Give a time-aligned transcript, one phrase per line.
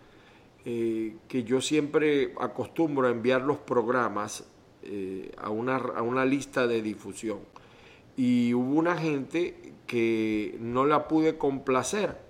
[0.64, 4.44] eh, que yo siempre acostumbro a enviar los programas
[4.84, 7.40] eh, a, una, a una lista de difusión.
[8.16, 12.27] Y hubo una gente que no la pude complacer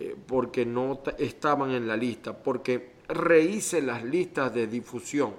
[0.00, 5.34] eh, porque no estaban en la lista, porque rehice las listas de difusión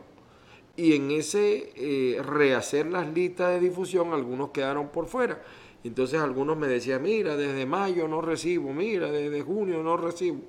[0.76, 5.42] y en ese eh, rehacer las listas de difusión algunos quedaron por fuera.
[5.84, 10.42] Entonces algunos me decían, mira, desde mayo no recibo, mira, desde junio no recibo.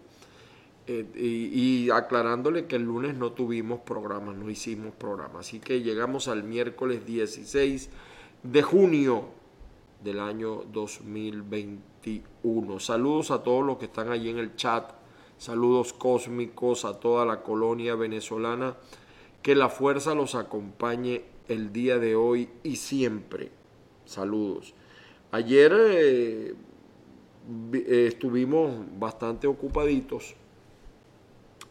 [0.86, 5.40] Eh, y, y, aclarándole que el lunes no tuvimos programa, no hicimos programa.
[5.40, 7.88] Así que llegamos al miércoles 16
[8.42, 9.26] de junio
[10.02, 10.64] del año
[12.02, 12.80] 2021.
[12.80, 14.90] Saludos a todos los que están allí en el chat,
[15.38, 18.76] saludos cósmicos a toda la colonia venezolana,
[19.42, 23.50] que la fuerza los acompañe el día de hoy y siempre.
[24.04, 24.74] Saludos.
[25.30, 26.54] Ayer eh,
[27.72, 30.34] eh, estuvimos bastante ocupaditos,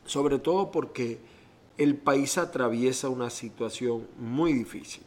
[0.05, 1.19] sobre todo porque
[1.77, 5.03] el país atraviesa una situación muy difícil.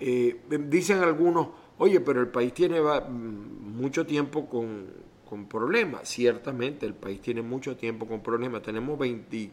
[0.00, 1.48] Eh, dicen algunos,
[1.78, 5.08] Oye, pero el país tiene mucho tiempo con,
[5.48, 6.08] problemas.
[6.08, 8.62] Ciertamente, el país tiene mucho tiempo con problemas.
[8.62, 8.98] Tenemos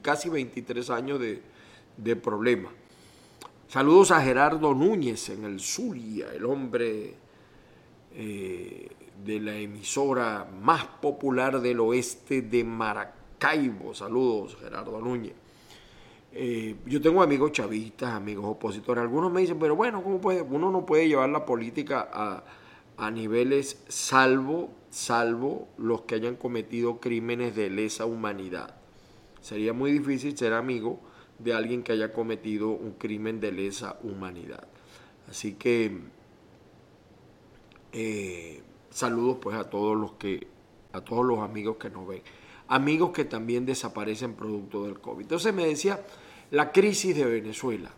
[0.02, 2.72] casi 23 años de, problemas.
[3.68, 7.14] Saludos a Gerardo Núñez en el Zulia, el hombre
[8.16, 8.90] eh,
[9.24, 13.94] de la emisora más popular del oeste de Maracaibo.
[13.94, 15.45] Saludos, Gerardo Núñez.
[16.38, 19.02] Eh, yo tengo amigos chavistas, amigos opositores.
[19.02, 20.42] Algunos me dicen, pero bueno, ¿cómo puede?
[20.42, 27.56] Uno no puede llevar la política a, niveles salvo, salvo los que hayan cometido crímenes
[27.56, 28.76] de lesa humanidad.
[29.40, 31.00] Sería muy difícil ser amigo
[31.40, 34.68] de alguien que haya cometido un crimen de lesa humanidad.
[35.30, 36.00] Así que
[37.94, 40.48] eh, saludos pues a todos los que,
[40.92, 42.24] a todos los amigos que nos ven.
[42.68, 45.22] Amigos que también desaparecen producto del COVID.
[45.22, 46.02] Entonces me decía,
[46.52, 47.92] la crisis de Venezuela.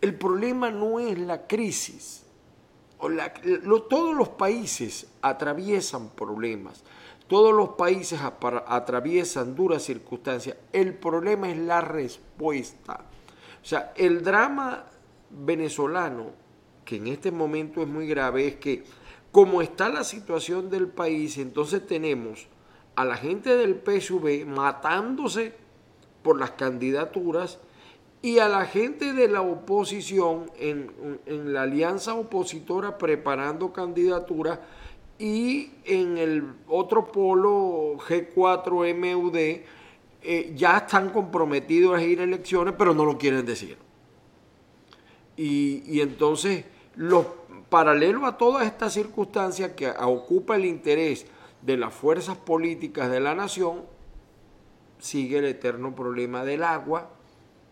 [0.00, 2.24] El problema no es la crisis.
[3.88, 6.84] todos los países atraviesan problemas.
[7.26, 10.56] Todos los países atraviesan duras circunstancias.
[10.72, 13.00] El problema es la respuesta.
[13.62, 14.84] O sea, el drama
[15.30, 16.44] venezolano
[16.84, 18.84] que en este momento es muy grave es que
[19.32, 22.46] como está la situación del país, entonces tenemos
[22.94, 25.54] a la gente del PSV matándose
[26.22, 27.58] por las candidaturas
[28.24, 30.90] y a la gente de la oposición en,
[31.26, 34.60] la alianza opositora preparando candidaturas
[35.18, 39.60] y en el otro polo G4MUD
[40.22, 43.76] eh, ya están comprometidos a ir a elecciones, pero no lo quieren decir.
[45.36, 46.64] Y, y entonces,
[46.96, 47.26] los,
[47.68, 51.26] paralelo a todas estas circunstancias que ocupa el interés
[51.60, 53.82] de las fuerzas políticas de la nación,
[54.98, 57.10] sigue el eterno problema del agua,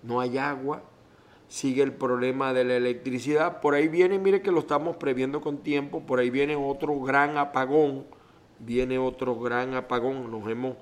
[0.03, 0.83] no hay agua,
[1.49, 5.59] sigue el problema de la electricidad, por ahí viene, mire que lo estamos previendo con
[5.59, 8.05] tiempo, por ahí viene otro gran apagón,
[8.59, 10.77] viene otro gran apagón, nos hemos,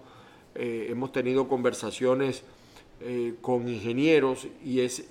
[0.54, 2.44] eh, hemos tenido conversaciones
[3.00, 5.06] eh, con ingenieros y es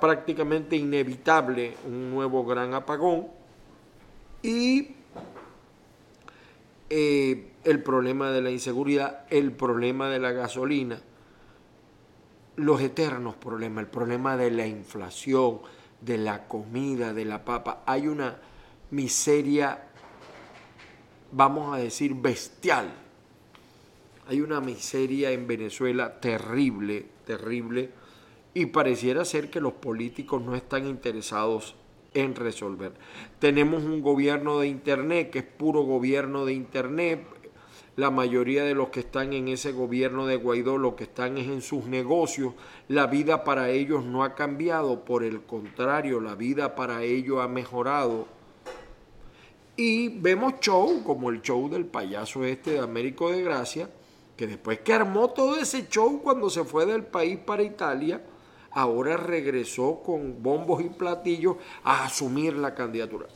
[0.00, 3.28] prácticamente inevitable un nuevo gran apagón.
[4.42, 4.88] Y
[6.90, 11.00] eh, el problema de la inseguridad, el problema de la gasolina,
[12.64, 15.60] los eternos problemas, el problema de la inflación,
[16.00, 17.82] de la comida, de la papa.
[17.86, 18.38] Hay una
[18.90, 19.88] miseria,
[21.32, 22.92] vamos a decir, bestial.
[24.28, 27.90] Hay una miseria en Venezuela terrible, terrible,
[28.54, 31.76] y pareciera ser que los políticos no están interesados
[32.14, 32.92] en resolver.
[33.38, 37.24] Tenemos un gobierno de Internet que es puro gobierno de Internet.
[38.00, 41.48] La mayoría de los que están en ese gobierno de Guaidó lo que están es
[41.48, 42.54] en sus negocios.
[42.88, 47.46] La vida para ellos no ha cambiado, por el contrario, la vida para ellos ha
[47.46, 48.26] mejorado.
[49.76, 53.90] Y vemos show como el show del payaso este de Américo de Gracia,
[54.34, 58.22] que después que armó todo ese show cuando se fue del país para Italia,
[58.70, 63.26] ahora regresó con bombos y platillos a asumir la candidatura.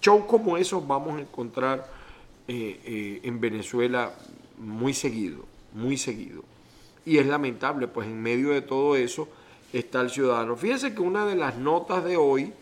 [0.00, 2.03] Shows como esos vamos a encontrar
[2.46, 4.14] eh, eh, en Venezuela
[4.58, 6.42] muy seguido, muy seguido.
[7.06, 9.28] Y es lamentable, pues en medio de todo eso
[9.72, 10.56] está el ciudadano.
[10.56, 12.52] Fíjense que una de las notas de hoy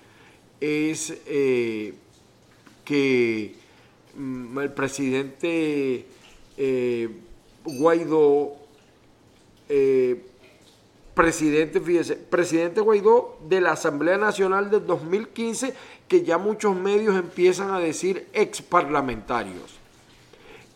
[0.60, 1.94] es eh,
[2.84, 3.54] que
[4.16, 6.06] mm, el presidente
[7.64, 8.56] Guaidó
[11.14, 15.74] presidente, fíjese, presidente Guaidó de la Asamblea Nacional del 2015,
[16.08, 19.78] que ya muchos medios empiezan a decir ex parlamentarios.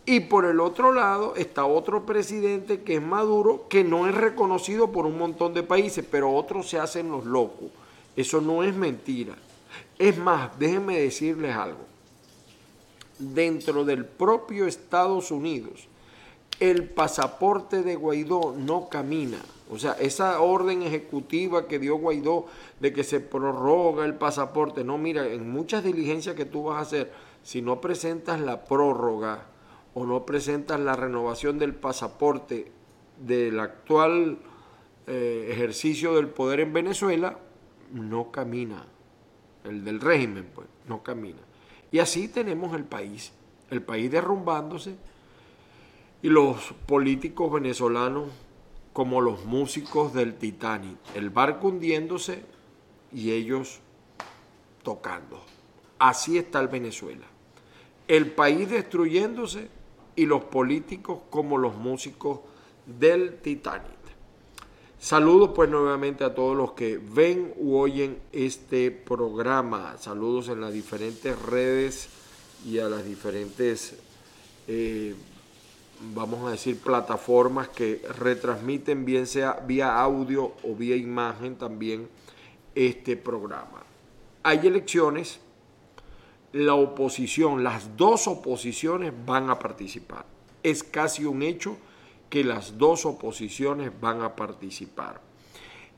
[0.04, 4.92] Y por el otro lado está otro presidente que es Maduro, que no es reconocido
[4.92, 7.70] por un montón de países, pero otros se hacen los locos.
[8.14, 9.34] Eso no es mentira.
[9.98, 11.80] Es más, déjenme decirles algo.
[13.18, 15.88] Dentro del propio Estados Unidos,
[16.60, 19.38] el pasaporte de Guaidó no camina.
[19.70, 22.46] O sea, esa orden ejecutiva que dio Guaidó
[22.78, 26.80] de que se prorroga el pasaporte, no, mira, en muchas diligencias que tú vas a
[26.82, 29.46] hacer, si no presentas la prórroga
[29.94, 32.70] o no presentas la renovación del pasaporte
[33.18, 34.38] del actual
[35.06, 37.38] eh, ejercicio del poder en Venezuela,
[37.92, 38.86] no camina.
[39.64, 41.40] El del régimen, pues, no camina.
[41.90, 43.32] Y así tenemos el país,
[43.70, 44.96] el país derrumbándose
[46.22, 48.28] y los políticos venezolanos
[48.96, 52.42] como los músicos del Titanic, el barco hundiéndose
[53.12, 53.80] y ellos
[54.82, 55.38] tocando.
[55.98, 57.26] Así está el Venezuela.
[58.08, 59.68] El país destruyéndose
[60.14, 62.40] y los políticos como los músicos
[62.86, 63.98] del Titanic.
[64.98, 69.98] Saludos pues nuevamente a todos los que ven u oyen este programa.
[69.98, 72.08] Saludos en las diferentes redes
[72.64, 73.98] y a las diferentes
[74.68, 75.14] eh,
[76.00, 82.08] vamos a decir, plataformas que retransmiten bien sea vía audio o vía imagen también
[82.74, 83.82] este programa.
[84.42, 85.40] Hay elecciones,
[86.52, 90.24] la oposición, las dos oposiciones van a participar.
[90.62, 91.76] Es casi un hecho
[92.28, 95.20] que las dos oposiciones van a participar.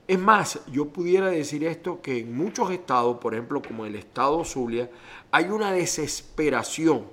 [0.06, 4.42] Es más, yo pudiera decir esto que en muchos estados, por ejemplo como el estado
[4.44, 4.90] Zulia,
[5.30, 7.04] hay una desesperación.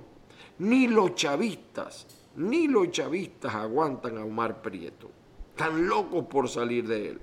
[0.58, 5.10] Ni los chavistas ni los chavistas aguantan a Omar Prieto.
[5.50, 7.20] Están locos por salir de él.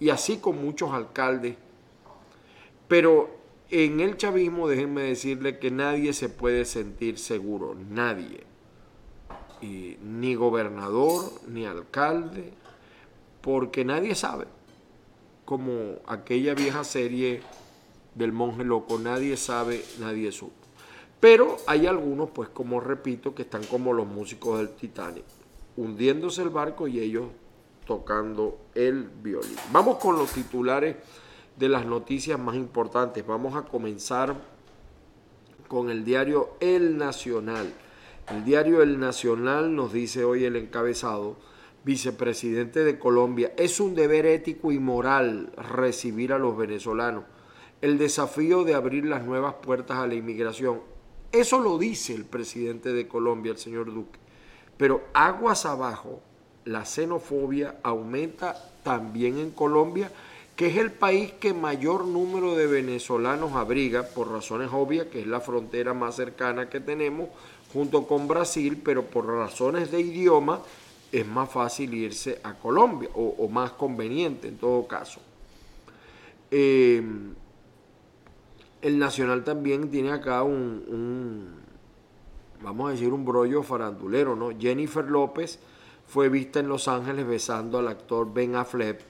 [0.00, 1.56] Y así con muchos alcaldes.
[2.88, 3.30] Pero
[3.70, 7.74] en el chavismo, déjenme decirle que nadie se puede sentir seguro.
[7.74, 8.44] Nadie.
[9.62, 12.52] ni gobernador, ni alcalde.
[13.40, 14.46] Porque nadie sabe.
[15.44, 17.42] Como aquella vieja serie
[18.14, 18.98] del monje loco.
[18.98, 20.59] Nadie sabe, nadie supo.
[21.20, 25.24] Pero hay algunos, pues como repito, que están como los músicos del Titanic,
[25.76, 27.26] hundiéndose el barco y ellos
[27.86, 29.56] tocando el violín.
[29.70, 30.96] Vamos con los titulares
[31.56, 33.26] de las noticias más importantes.
[33.26, 34.34] Vamos a comenzar
[35.68, 37.72] con el diario El Nacional.
[38.30, 41.36] El diario El Nacional nos dice hoy el encabezado,
[41.84, 47.24] vicepresidente de Colombia, es un deber ético y moral recibir a los venezolanos.
[47.82, 50.80] El desafío de abrir las nuevas puertas a la inmigración.
[51.32, 54.18] Eso lo dice el presidente de Colombia, el señor Duque.
[54.76, 56.20] Pero aguas abajo,
[56.64, 60.10] la xenofobia aumenta también en Colombia,
[60.56, 65.26] que es el país que mayor número de venezolanos abriga, por razones obvias, que es
[65.26, 67.28] la frontera más cercana que tenemos,
[67.72, 70.60] junto con Brasil, pero por razones de idioma
[71.12, 75.20] es más fácil irse a Colombia, o, más conveniente en todo caso.
[76.50, 77.02] Eh,
[78.82, 81.54] el Nacional también tiene acá un,
[82.62, 84.50] vamos a decir, un brollo farandulero, ¿no?
[84.58, 85.58] Jennifer López
[86.06, 89.00] fue vista en Los Ángeles besando al actor Ben Affleck,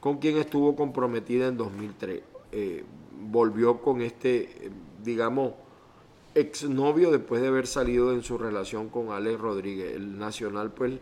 [0.00, 2.22] con quien estuvo comprometida en 2003.
[2.52, 2.84] Eh,
[3.20, 4.70] volvió con este, eh,
[5.02, 5.54] digamos,
[6.34, 9.94] exnovio después de haber salido en su relación con Alex Rodríguez.
[9.94, 10.98] El Nacional, pues,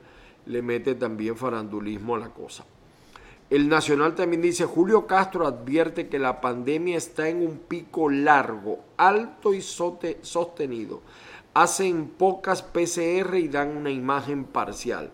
[0.47, 2.65] le mete también farandulismo a la cosa.
[3.49, 8.81] El Nacional también dice, Julio Castro advierte que la pandemia está en un pico largo,
[8.97, 11.01] alto y sostenido.
[11.55, 15.13] Hacen pocas PCR y dan una imagen parcial.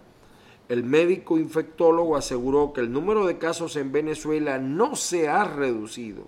[0.70, 6.26] El médico infectólogo aseguró que el número de casos en Venezuela no se ha reducido.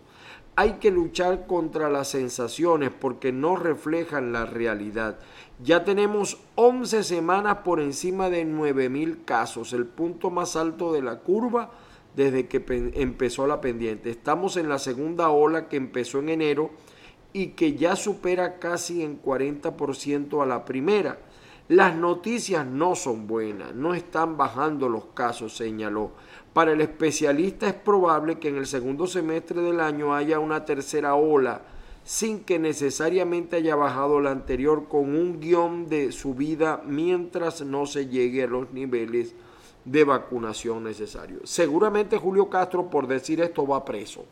[0.57, 5.19] Hay que luchar contra las sensaciones porque no reflejan la realidad.
[5.63, 11.21] Ya tenemos 11 semanas por encima de 9.000 casos, el punto más alto de la
[11.21, 11.71] curva
[12.17, 12.63] desde que
[12.95, 14.11] empezó la pendiente.
[14.11, 16.71] Estamos en la segunda ola que empezó en enero
[17.33, 21.19] y que ya supera casi en 40% a la primera.
[21.69, 26.13] Las noticias no son buenas, no están bajando los casos, señaló.
[26.53, 31.15] Para el especialista es probable que en el segundo semestre del año haya una tercera
[31.15, 31.63] ola,
[32.05, 38.09] sin que necesariamente haya bajado la anterior con un guion de subida mientras no se
[38.09, 39.35] llegue a los niveles
[39.85, 41.43] de vacunación necesarios.
[41.45, 44.25] Seguramente Julio Castro por decir esto va preso,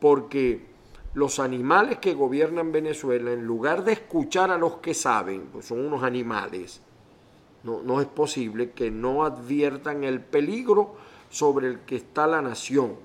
[0.00, 0.66] porque
[1.14, 5.84] los animales que gobiernan Venezuela, en lugar de escuchar a los que saben, pues son
[5.84, 6.80] unos animales,
[7.62, 10.94] no, no es posible que no adviertan el peligro
[11.30, 12.96] sobre el que está la nación.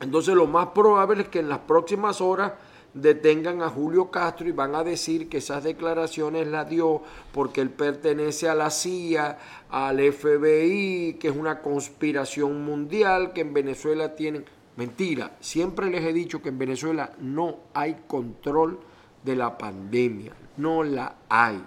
[0.00, 2.52] Entonces lo más probable es que en las próximas horas
[2.94, 7.02] detengan a Julio Castro y van a decir que esas declaraciones las dio
[7.32, 9.38] porque él pertenece a la CIA,
[9.70, 14.44] al FBI, que es una conspiración mundial, que en Venezuela tienen
[14.78, 18.78] Mentira, siempre les he dicho que en Venezuela no hay control
[19.24, 21.60] de la pandemia, no la hay.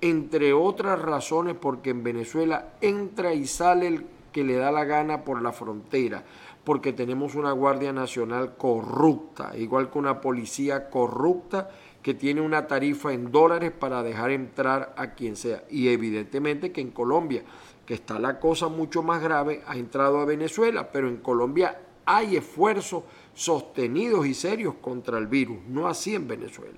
[0.00, 5.24] Entre otras razones porque en Venezuela entra y sale el que le da la gana
[5.24, 6.24] por la frontera,
[6.68, 11.70] porque tenemos una Guardia Nacional corrupta, igual que una policía corrupta
[12.02, 15.64] que tiene una tarifa en dólares para dejar entrar a quien sea.
[15.70, 17.42] Y evidentemente que en Colombia,
[17.86, 22.36] que está la cosa mucho más grave, ha entrado a Venezuela, pero en Colombia hay
[22.36, 26.76] esfuerzos sostenidos y serios contra el virus, no así en Venezuela.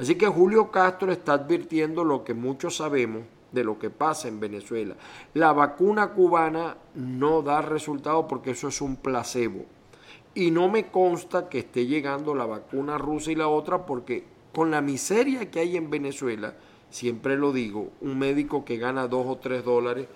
[0.00, 4.40] Así que Julio Castro está advirtiendo lo que muchos sabemos de lo que pasa en
[4.40, 4.96] Venezuela.
[5.34, 9.64] La vacuna cubana no da resultado porque eso es un placebo.
[10.34, 14.70] Y no me consta que esté llegando la vacuna rusa y la otra porque con
[14.70, 16.54] la miseria que hay en Venezuela,
[16.90, 20.06] siempre lo digo, un médico que gana dos o tres dólares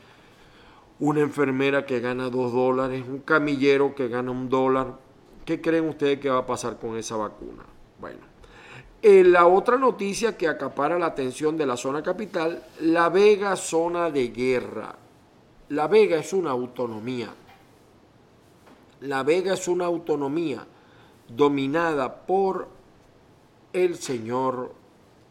[1.03, 5.01] una enfermera que gana dos dólares, un camillero que gana un dólar.
[5.45, 7.65] ¿Qué creen ustedes que va a pasar con esa vacuna?
[8.01, 8.21] Bueno,
[9.03, 14.11] eh, la otra noticia que acapara la atención de la zona capital, La Vega, zona
[14.11, 14.95] de guerra.
[15.71, 17.35] La Vega es una autonomía.
[19.01, 20.65] La Vega es una autonomía
[21.29, 22.69] dominada por
[23.73, 24.73] el señor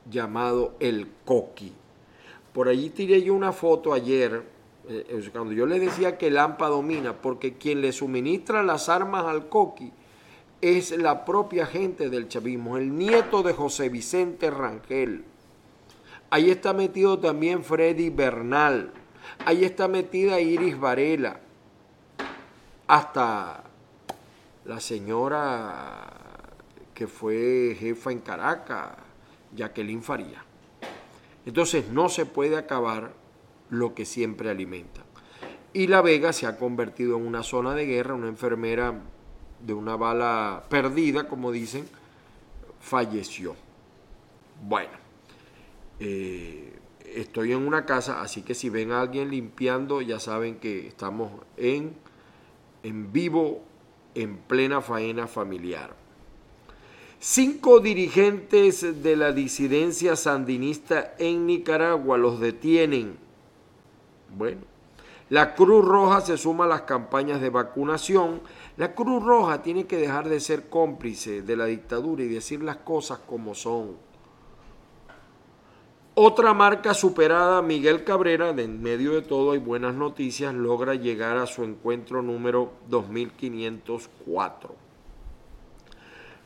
[0.09, 1.71] llamado el Coqui.
[2.51, 4.43] Por allí tiré yo una foto ayer
[4.89, 9.25] eh, cuando yo le decía que el AMPA domina, porque quien le suministra las armas
[9.25, 9.93] al Coqui
[10.61, 15.25] es la propia gente del chavismo, el nieto de José Vicente Rangel.
[16.29, 18.93] Ahí está metido también Freddy Bernal.
[19.45, 21.39] Ahí está metida Iris Varela.
[22.87, 23.63] Hasta
[24.65, 26.07] la señora
[26.93, 28.89] que fue jefa en Caracas,
[29.55, 30.45] Jacqueline Faría.
[31.45, 33.13] Entonces no se puede acabar
[33.69, 35.01] lo que siempre alimenta.
[35.73, 38.93] Y La Vega se ha convertido en una zona de guerra, una enfermera
[39.65, 41.87] de una bala perdida, como dicen,
[42.79, 43.55] falleció.
[44.63, 44.91] Bueno,
[45.99, 46.79] eh,
[47.15, 51.31] estoy en una casa, así que si ven a alguien limpiando, ya saben que estamos
[51.57, 51.95] en,
[52.83, 53.63] en vivo
[54.15, 55.95] en plena faena familiar.
[57.19, 63.15] Cinco dirigentes de la disidencia sandinista en Nicaragua los detienen.
[64.35, 64.61] Bueno,
[65.29, 68.41] la Cruz Roja se suma a las campañas de vacunación.
[68.77, 72.77] La Cruz Roja tiene que dejar de ser cómplice de la dictadura y decir las
[72.77, 73.97] cosas como son.
[76.13, 81.37] Otra marca superada, Miguel Cabrera, de en medio de todo hay buenas noticias, logra llegar
[81.37, 84.80] a su encuentro número 2504.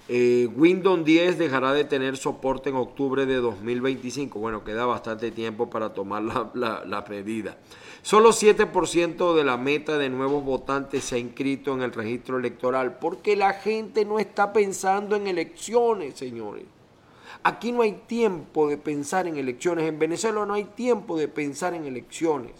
[0.07, 4.37] Eh, Windows 10 dejará de tener soporte en octubre de 2025.
[4.37, 7.57] Bueno, queda bastante tiempo para tomar la, medida.
[8.03, 12.99] Solo 7% de la meta de nuevos votantes se ha inscrito en el registro electoral
[12.99, 16.65] porque la gente no está pensando en elecciones, señores.
[17.41, 19.87] Aquí no hay tiempo de pensar en elecciones.
[19.87, 22.53] En Venezuela no hay tiempo de pensar en elecciones.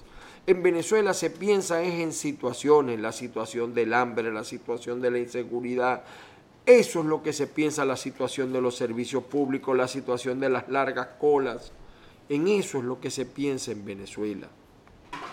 [0.48, 5.18] En Venezuela se piensa es en situaciones, la situación del hambre, la situación de la
[5.18, 6.04] inseguridad,
[6.66, 10.50] eso es lo que se piensa la situación de los servicios públicos, la situación de
[10.50, 11.72] las largas colas.
[12.28, 14.48] En eso es lo que se piensa en Venezuela,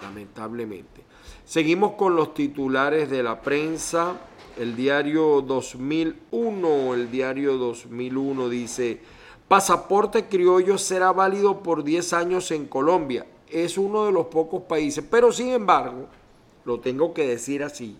[0.02, 1.02] lamentablemente.
[1.46, 4.20] Seguimos con los titulares de la prensa.
[4.58, 9.00] El diario 2001, el diario 2001 dice,
[9.48, 13.24] pasaporte criollo será válido por 10 años en Colombia.
[13.48, 16.08] Es uno de los pocos países, pero sin embargo,
[16.66, 17.96] lo tengo que decir así,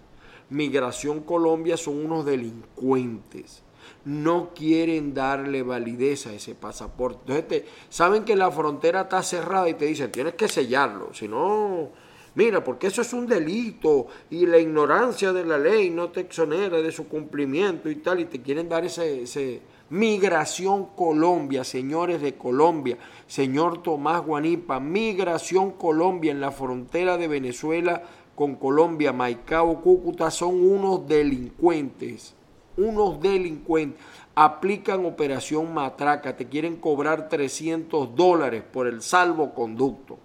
[0.51, 3.63] Migración Colombia son unos delincuentes.
[4.05, 7.21] No quieren darle validez a ese pasaporte.
[7.37, 11.15] Entonces, saben que la frontera está cerrada y te dicen, tienes que sellarlo.
[11.15, 11.91] Si no,
[12.35, 16.81] mira, porque eso es un delito y la ignorancia de la ley no te exonera
[16.81, 22.35] de su cumplimiento y tal, y te quieren dar ese, ese Migración Colombia, señores de
[22.35, 22.97] Colombia,
[23.27, 28.03] señor Tomás Guanipa, Migración Colombia en la frontera de Venezuela
[28.43, 32.35] con Colombia, Maicao, Cúcuta, son unos delincuentes,
[32.77, 34.03] unos delincuentes.
[34.35, 40.19] Aplican operación matraca, te quieren cobrar 300 dólares por el salvoconducto.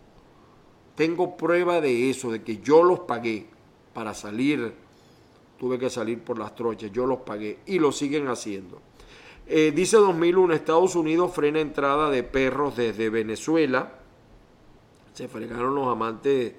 [0.95, 3.45] Tengo prueba de eso, de que yo los pagué
[3.93, 4.73] para salir.
[5.59, 8.81] Tuve que salir por las trochas, yo los pagué y lo siguen haciendo.
[9.45, 13.91] Eh, dice 2001, Estados Unidos frena entrada de perros desde Venezuela.
[15.13, 16.55] Se fregaron los amantes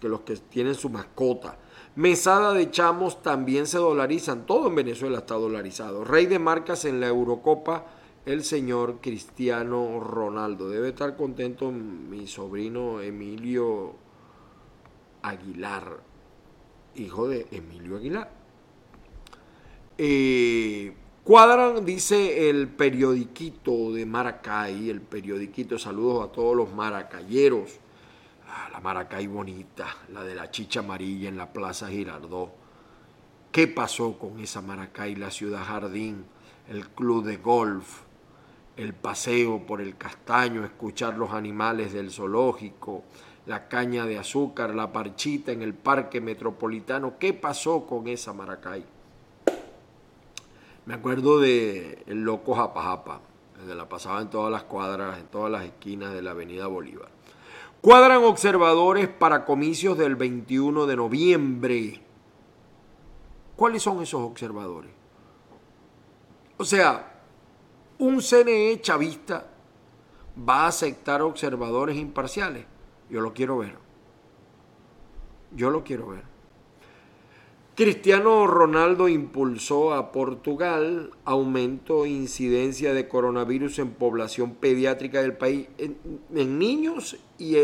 [0.00, 1.58] que los que tienen su mascota.
[1.96, 6.04] Mesada de chamos también se dolarizan, todo en Venezuela está dolarizado.
[6.04, 7.86] Rey de marcas en la Eurocopa,
[8.26, 10.68] el señor Cristiano Ronaldo.
[10.68, 13.94] Debe estar contento mi sobrino Emilio
[15.22, 16.00] Aguilar,
[16.94, 18.30] hijo de Emilio Aguilar.
[19.98, 27.80] Eh, cuadran, dice el periodiquito de Maracay, el periodiquito, saludos a todos los maracayeros
[28.72, 32.50] la Maracay bonita, la de la chicha amarilla en la Plaza Girardot.
[33.52, 36.24] ¿Qué pasó con esa Maracay, la ciudad jardín,
[36.68, 38.02] el club de golf,
[38.76, 43.02] el paseo por el castaño, escuchar los animales del zoológico,
[43.46, 47.18] la caña de azúcar, la parchita en el parque metropolitano?
[47.18, 48.84] ¿Qué pasó con esa Maracay?
[50.86, 53.20] Me acuerdo de el loco Japajapa,
[53.58, 57.19] desde la pasaba en todas las cuadras, en todas las esquinas de la avenida Bolívar.
[57.80, 62.02] Cuadran observadores para comicios del 21 de noviembre.
[63.56, 64.90] ¿Cuáles son esos observadores?
[66.58, 67.22] O sea,
[67.98, 69.46] un CNE chavista
[70.48, 72.66] va a aceptar observadores imparciales.
[73.08, 73.76] Yo lo quiero ver.
[75.52, 76.29] Yo lo quiero ver.
[77.80, 85.66] Cristiano Ronaldo impulsó a Portugal aumento e incidencia de coronavirus en población pediátrica del país,
[85.78, 87.56] en, niños, y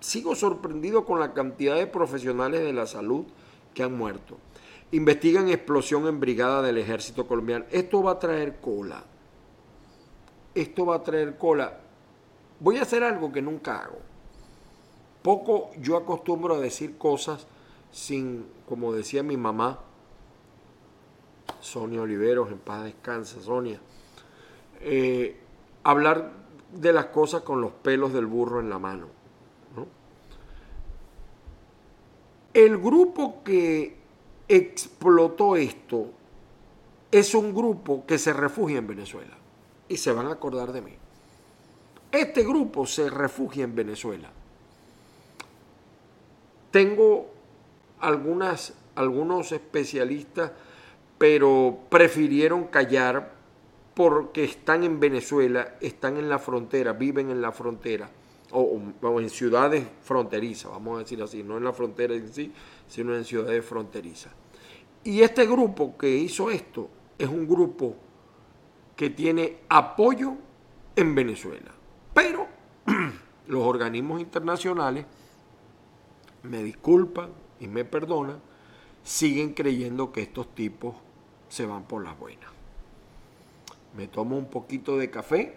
[0.00, 3.26] sigo sorprendido con la cantidad de profesionales de la salud
[3.74, 4.38] que han muerto.
[4.90, 7.66] Investigan explosión en brigada del ejército colombiano.
[7.70, 9.04] Esto va a traer cola.
[10.54, 11.78] Esto va a traer cola.
[12.58, 13.98] Voy a hacer algo que nunca hago.
[15.20, 17.46] Poco yo acostumbro a decir cosas
[17.90, 19.80] sin, como decía mi mamá,
[21.60, 23.80] Sonia Oliveros, en paz descansa, Sonia,
[24.80, 25.38] eh,
[25.82, 26.32] hablar
[26.72, 29.20] de las cosas con los pelos del burro en la mano.
[32.52, 33.96] El grupo que
[34.48, 36.10] explotó esto
[37.12, 39.36] es un grupo que se refugia en Venezuela
[39.88, 40.94] y se van a acordar de mí.
[42.10, 44.30] Este grupo se refugia en Venezuela.
[46.72, 47.39] Tengo
[48.00, 50.52] algunas, algunos especialistas,
[51.18, 53.32] pero prefirieron callar
[53.94, 58.10] porque están en Venezuela, están en la frontera, viven en la frontera,
[58.52, 58.80] o,
[59.20, 62.52] en ciudades fronterizas, vamos a decir así, no en la frontera en sí,
[62.88, 64.32] sino en ciudades fronterizas.
[65.04, 67.94] Y este grupo que hizo esto es un grupo
[68.96, 70.34] que tiene apoyo
[70.96, 71.70] en Venezuela.
[72.12, 72.46] Pero
[73.46, 75.06] los organismos internacionales,
[76.42, 78.40] me disculpan y me perdonan,
[79.04, 80.94] siguen creyendo que estos tipos
[81.48, 82.50] se van por las buenas.
[83.96, 85.56] Me tomo un poquito de café.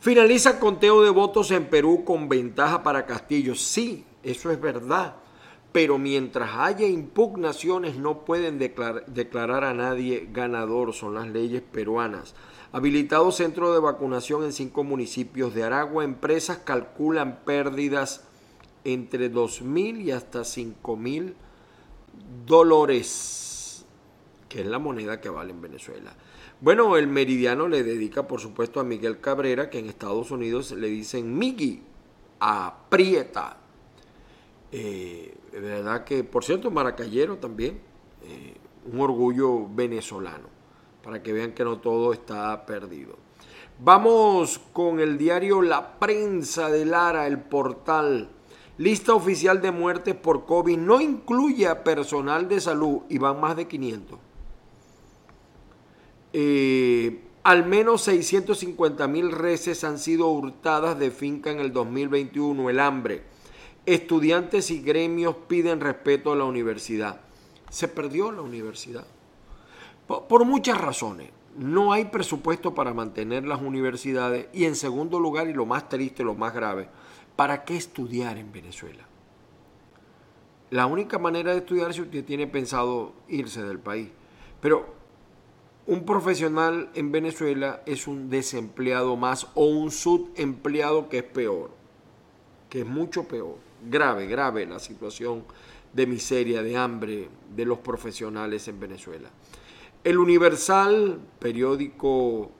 [0.00, 3.54] Finaliza conteo de votos en Perú con ventaja para Castillo.
[3.54, 5.16] Sí, eso es verdad.
[5.72, 10.94] Pero mientras haya impugnaciones no pueden declarar, a nadie ganador.
[10.94, 12.34] Son las leyes peruanas.
[12.76, 16.04] Habilitado centro de vacunación en cinco municipios de Aragua.
[16.04, 18.24] Empresas calculan pérdidas
[18.84, 21.32] entre 2.000 y hasta 5.000
[22.44, 23.86] dólares,
[24.50, 26.12] que es la moneda que vale en Venezuela.
[26.60, 30.88] Bueno, el meridiano le dedica, por supuesto, a Miguel Cabrera, que en Estados Unidos le
[30.88, 31.82] dicen Migui,
[32.40, 33.56] aprieta.
[34.70, 37.80] Eh, verdad que, por cierto, Maracayero también,
[38.22, 38.54] eh,
[38.92, 40.55] un orgullo venezolano,
[41.06, 43.16] para que vean que no todo está perdido.
[43.78, 48.28] Vamos con el diario La Prensa de Lara, el portal
[48.78, 53.56] Lista oficial de muertes por COVID no incluye a personal de salud y van más
[53.56, 54.18] de 500.
[56.34, 62.68] Eh, al menos 650 mil reses han sido hurtadas de finca en el 2021.
[62.68, 63.22] El hambre.
[63.86, 67.22] Estudiantes y gremios piden respeto a la universidad.
[67.70, 69.06] Se perdió la universidad.
[70.06, 71.30] Por muchas razones.
[71.56, 76.22] No hay presupuesto para mantener las universidades y en segundo lugar, y lo más triste,
[76.22, 76.88] lo más grave,
[77.36, 79.04] ¿Para qué estudiar en Venezuela?
[80.70, 84.08] La única manera de estudiar si usted tiene pensado irse del país.
[84.60, 84.94] Pero
[85.86, 91.70] un profesional en Venezuela es un desempleado más o un subempleado que es peor,
[92.70, 93.58] que es mucho peor.
[93.88, 95.44] Grave, grave la situación
[95.92, 99.28] de miseria, de hambre de los profesionales en Venezuela.
[100.06, 102.52] El Universal, periódico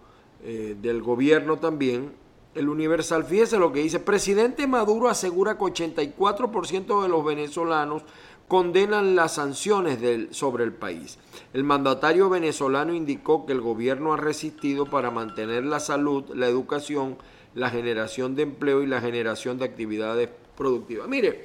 [0.43, 2.13] eh, del gobierno también,
[2.57, 8.03] el Universal, fíjese lo que dice, presidente Maduro asegura que 84% de los venezolanos
[8.49, 10.01] condenan las sanciones
[10.33, 11.21] sobre el país.
[11.53, 17.17] El mandatario venezolano indicó que el gobierno ha resistido para mantener la salud, la educación,
[17.55, 21.07] la generación de empleo y la generación de actividades productivas.
[21.07, 21.45] Mire,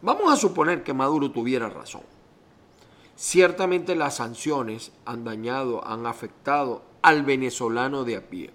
[0.00, 2.13] vamos a suponer que Maduro tuviera razón.
[3.16, 8.50] Ciertamente las sanciones han dañado, han afectado al venezolano de a pie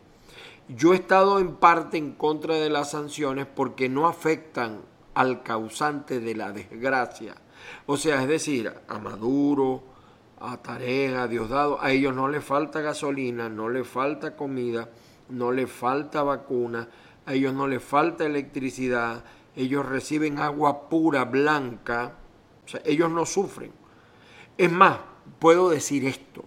[0.70, 4.82] yo he estado en parte en contra de las sanciones porque no afectan
[5.16, 7.34] al causante de la desgracia.
[7.88, 9.84] O sea, es decir, a Maduro,
[10.40, 14.90] a Tareja, a Diosdado, a ellos no les falta gasolina, no les falta comida,
[15.30, 16.88] no les falta vacuna,
[17.26, 19.24] a ellos no les falta electricidad,
[19.56, 22.14] ellos reciben agua pura, blanca,
[22.64, 23.79] o sea, ellos no sufren.
[24.60, 24.98] Es más,
[25.40, 26.44] puedo decir esto,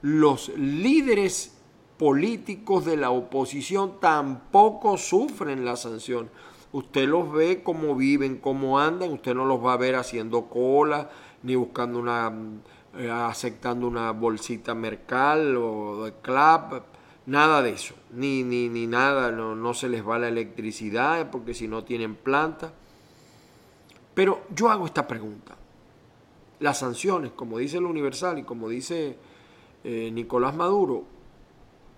[0.00, 1.58] los líderes
[1.98, 6.30] políticos de la oposición tampoco sufren la sanción.
[6.70, 11.10] Usted los ve cómo viven, cómo andan, usted no los va a ver haciendo cola,
[11.42, 12.32] ni buscando una,
[12.96, 16.84] eh, aceptando una bolsita mercal o de club,
[17.26, 21.54] nada de eso, ni, ni, ni nada, no, no se les va la electricidad porque
[21.54, 22.72] si no tienen planta.
[24.14, 25.56] Pero yo hago esta pregunta.
[26.62, 29.18] Las sanciones, como dice el Universal y como dice
[29.82, 31.04] eh, Nicolás Maduro,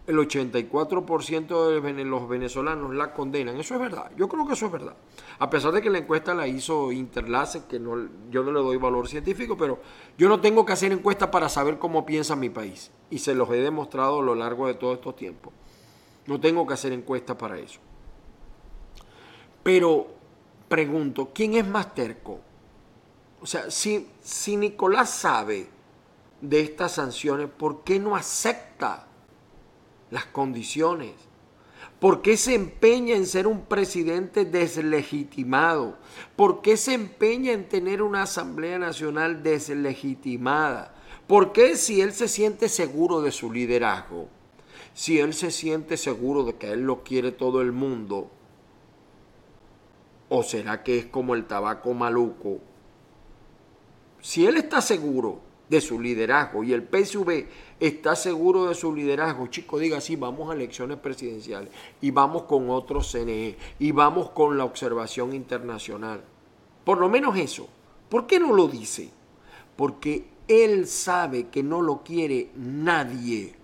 [0.07, 3.61] el 84% de los venezolanos la condenan.
[3.61, 4.11] Eso es verdad.
[4.17, 4.97] Yo creo que eso es verdad.
[5.39, 8.79] A pesar de que la encuesta la hizo Interlace, que no, yo no le doy
[8.79, 9.81] valor científico, pero
[10.17, 12.91] yo no tengo que hacer encuesta para saber cómo piensa mi país.
[13.11, 15.53] Y se los he demostrado a lo largo de todos estos tiempos.
[16.27, 17.81] No tengo que hacer encuesta para eso.
[19.63, 20.07] Pero
[20.69, 22.41] pregunto, ¿quién es más terco?
[23.45, 25.69] O sea, si, si Nicolás sabe
[26.41, 29.07] de estas sanciones, ¿por qué no acepta?
[30.11, 31.13] las condiciones?
[32.01, 35.99] ¿Por qué se empeña en ser un presidente deslegitimado?
[36.37, 40.95] ¿Por qué se empeña en tener una Asamblea Nacional deslegitimada?
[41.27, 44.31] ¿Por qué si él se siente seguro de su liderazgo,
[44.95, 48.31] si él se siente seguro de que él lo quiere todo el mundo,
[50.31, 52.61] o será que es como el tabaco maluco?
[54.25, 57.45] Si él está seguro de su liderazgo y el PSV
[57.79, 61.69] está seguro de su liderazgo, chico, diga sí, vamos a elecciones presidenciales
[62.01, 66.25] y vamos con otro CNE y vamos con la observación internacional.
[66.85, 67.69] Por lo menos eso.
[68.09, 69.11] ¿Por qué no lo dice?
[69.77, 73.55] Porque él sabe que no lo quiere nadie.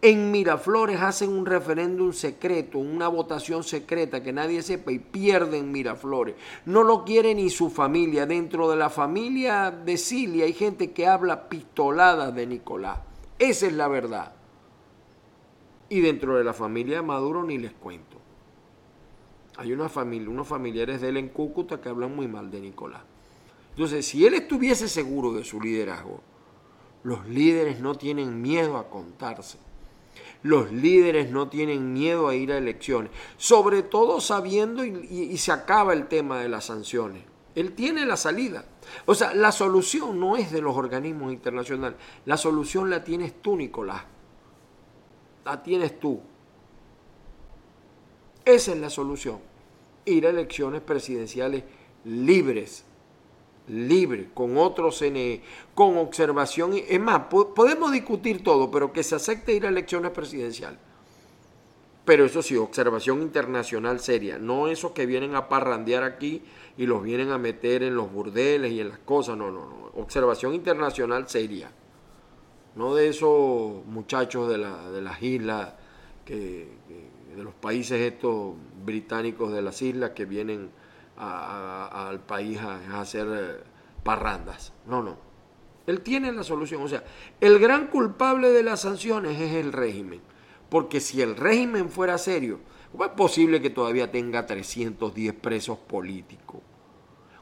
[0.00, 6.36] En Miraflores hacen un referéndum secreto, una votación secreta que nadie sepa y pierden Miraflores.
[6.66, 8.24] No lo quiere ni su familia.
[8.24, 13.00] Dentro de la familia de Cilia hay gente que habla pistoladas de Nicolás.
[13.40, 14.34] Esa es la verdad.
[15.88, 18.18] Y dentro de la familia de Maduro ni les cuento.
[19.56, 23.02] Hay unos familiares de él en Cúcuta que hablan muy mal de Nicolás.
[23.70, 26.20] Entonces, si él estuviese seguro de su liderazgo,
[27.02, 29.58] los líderes no tienen miedo a contarse.
[30.42, 35.92] Los líderes no tienen miedo a ir a elecciones, sobre todo sabiendo y, se acaba
[35.92, 37.24] el tema de las sanciones.
[37.54, 38.64] Él tiene la salida.
[39.04, 43.56] O sea, la solución no es de los organismos internacionales, la solución la tienes tú,
[43.56, 44.04] Nicolás.
[45.44, 46.20] La tienes tú.
[48.44, 49.40] Esa es la solución.
[50.04, 51.64] Ir a elecciones presidenciales
[52.04, 52.84] libres,
[53.68, 55.42] libre, con otro CNE,
[55.74, 56.72] con observación.
[56.74, 60.78] Es más, podemos discutir todo, pero que se acepte ir a elecciones presidenciales.
[62.04, 66.42] Pero eso sí, observación internacional seria, no esos que vienen a parrandear aquí
[66.78, 69.90] y los vienen a meter en los burdeles y en las cosas, no, no, no.
[69.94, 71.70] Observación internacional seria.
[72.76, 75.74] No de esos muchachos de, la, de las islas,
[76.24, 76.68] que,
[77.36, 78.54] de los países estos
[78.84, 80.70] británicos de las islas que vienen
[81.18, 83.64] al país a, hacer eh,
[84.02, 84.72] parrandas.
[84.86, 85.16] No, no.
[85.86, 86.82] Él tiene la solución.
[86.82, 87.02] O sea,
[87.40, 90.20] el gran culpable de las sanciones es el régimen.
[90.68, 92.60] Porque si el régimen fuera serio,
[92.92, 96.60] ¿cómo es posible que todavía tenga 310 presos políticos?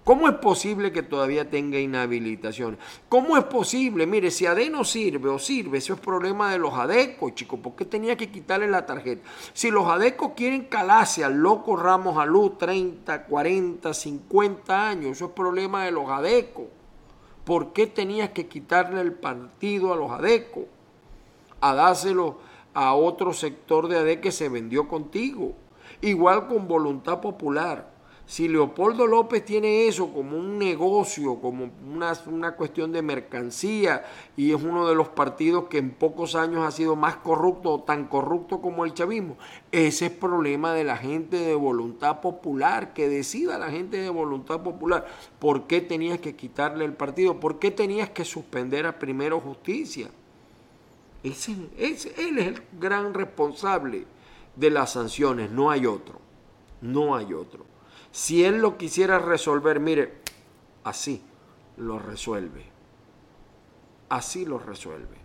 [0.06, 2.78] ¿Cómo es posible que todavía tenga inhabilitación?
[3.08, 4.06] ¿Cómo es posible?
[4.06, 7.58] Mire, si ADE no sirve o sirve, eso es problema de los ADECOS, chicos.
[7.58, 9.28] ¿Por qué tenía que quitarle la tarjeta?
[9.52, 15.30] Si los ADECOS quieren calarse al loco Ramos Alú 30, 40, 50 años, eso es
[15.32, 16.66] problema de los ADECOS.
[17.44, 20.66] ¿Por qué tenías que quitarle el partido a los ADECOS?
[21.60, 22.38] A dárselo
[22.74, 25.54] a otro sector de ADE que se vendió contigo.
[26.00, 27.95] Igual con voluntad popular.
[28.28, 34.04] Si Leopoldo López tiene eso como un negocio, como una, una, cuestión de mercancía,
[34.36, 37.82] y es uno de los partidos que en pocos años ha sido más corrupto o
[37.82, 39.36] tan corrupto como el chavismo,
[39.70, 44.60] ese es problema de la gente de voluntad popular, que decida la gente de voluntad
[44.60, 45.06] popular.
[45.38, 47.38] ¿Por qué tenías que quitarle el partido?
[47.38, 50.10] ¿Por qué tenías que suspender a Primero Justicia?
[51.22, 54.04] Ese, él es el gran responsable
[54.56, 56.18] de las sanciones, no hay otro,
[56.80, 57.75] no hay otro.
[58.16, 60.14] Si él lo quisiera resolver, mire,
[60.84, 61.22] así
[61.76, 62.64] lo resuelve.
[64.08, 65.18] Así lo resuelve.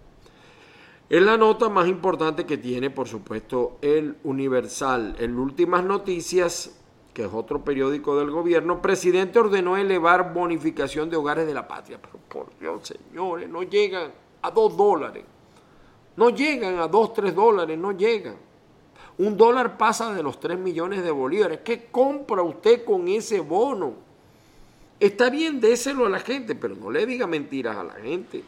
[1.09, 5.15] Es la nota más importante que tiene, por supuesto, el Universal.
[5.19, 6.77] En Últimas Noticias,
[7.13, 11.97] que es otro periódico del gobierno, presidente ordenó elevar bonificación de hogares de la patria.
[12.01, 15.23] Pero por Dios, señores, no llegan a dos dólares.
[16.17, 18.50] No llegan a dos, tres dólares, no llegan.
[19.17, 21.59] Un dólar pasa de los 3 millones de bolívares.
[21.59, 23.93] ¿Qué compra usted con ese bono?
[24.99, 28.43] Está bien, déselo a la gente, pero no le diga mentiras a la gente.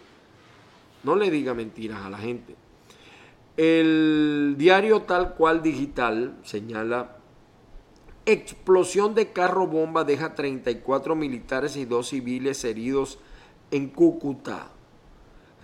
[1.03, 2.55] No le diga mentiras a la gente.
[3.57, 7.17] El diario tal cual digital señala,
[8.25, 13.19] explosión de carro bomba deja 34 militares y dos civiles heridos
[13.69, 14.72] en Cúcuta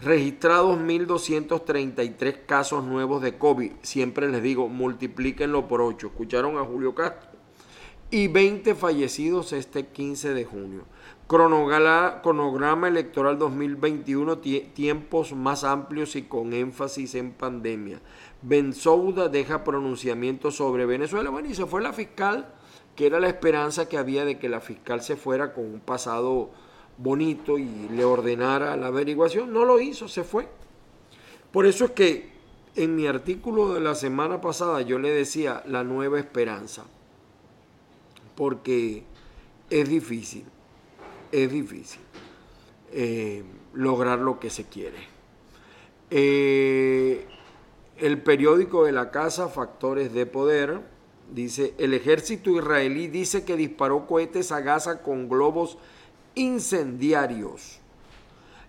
[0.02, 3.72] registrados 1.233 casos nuevos de COVID.
[3.82, 6.08] Siempre les digo, multiplíquenlo por 8.
[6.08, 7.30] Escucharon a Julio Castro.
[8.12, 10.86] Y 20 fallecidos este 15 de junio.
[11.28, 18.02] Cronograma electoral 2021, tiempos más amplios y con énfasis en pandemia.
[18.42, 21.30] Benzouda deja pronunciamiento sobre Venezuela.
[21.30, 22.52] Bueno, y se fue la fiscal,
[22.96, 26.50] que era la esperanza que había de que la fiscal se fuera con un pasado
[27.00, 29.52] bonito y le ordenara la averiguación.
[29.52, 30.48] No lo hizo, se fue.
[31.52, 32.30] Por eso es que
[32.76, 36.84] en mi artículo de la semana pasada yo le decía la nueva esperanza.
[38.36, 39.04] Porque
[39.70, 40.46] es difícil,
[41.32, 42.02] es difícil
[42.92, 44.98] eh, lograr lo que se quiere.
[46.12, 47.26] Eh,
[47.98, 50.80] el periódico de la casa, Factores de Poder,
[51.32, 55.78] dice, el ejército israelí dice que disparó cohetes a Gaza con globos
[56.40, 57.80] incendiarios.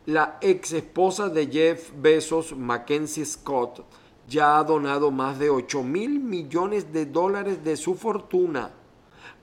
[0.07, 3.85] La ex esposa de Jeff Bezos, Mackenzie Scott,
[4.29, 8.73] ya ha donado más de 8 mil millones de dólares de su fortuna.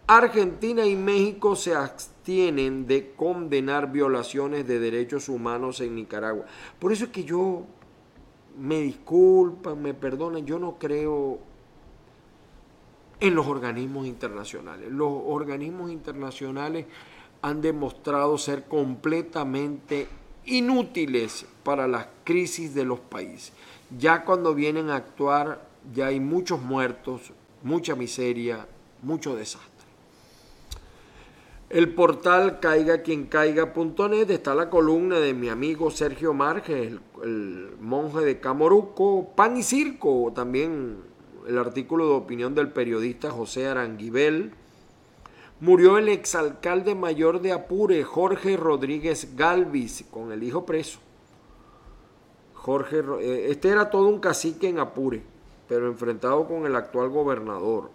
[0.07, 6.45] Argentina y México se abstienen de condenar violaciones de derechos humanos en Nicaragua.
[6.79, 7.65] Por eso es que yo
[8.57, 11.39] me disculpan, me perdonen, yo no creo
[13.19, 14.91] en los organismos internacionales.
[14.91, 16.85] Los organismos internacionales
[17.41, 20.07] han demostrado ser completamente
[20.45, 23.53] inútiles para las crisis de los países.
[23.97, 27.31] Ya cuando vienen a actuar, ya hay muchos muertos,
[27.63, 28.67] mucha miseria,
[29.01, 29.77] mucho desastre.
[31.69, 39.33] El portal caigaquiencaiga.net está la columna de mi amigo Sergio Marges, el, monje de Camoruco,
[39.35, 40.99] Pan y Circo, también
[41.45, 44.53] el artículo de opinión del periodista José Aranguibel.
[45.59, 50.99] Murió el exalcalde mayor de Apure, Jorge Rodríguez Galvis, con el hijo preso.
[52.53, 55.23] Jorge, eh, este era todo un cacique en Apure,
[55.67, 57.89] pero enfrentado con el actual gobernador.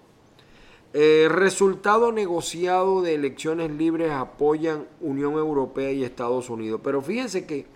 [0.95, 6.81] Eh, resultado negociado de elecciones libres apoyan Unión Europea y Estados Unidos.
[6.83, 7.67] Pero fíjense que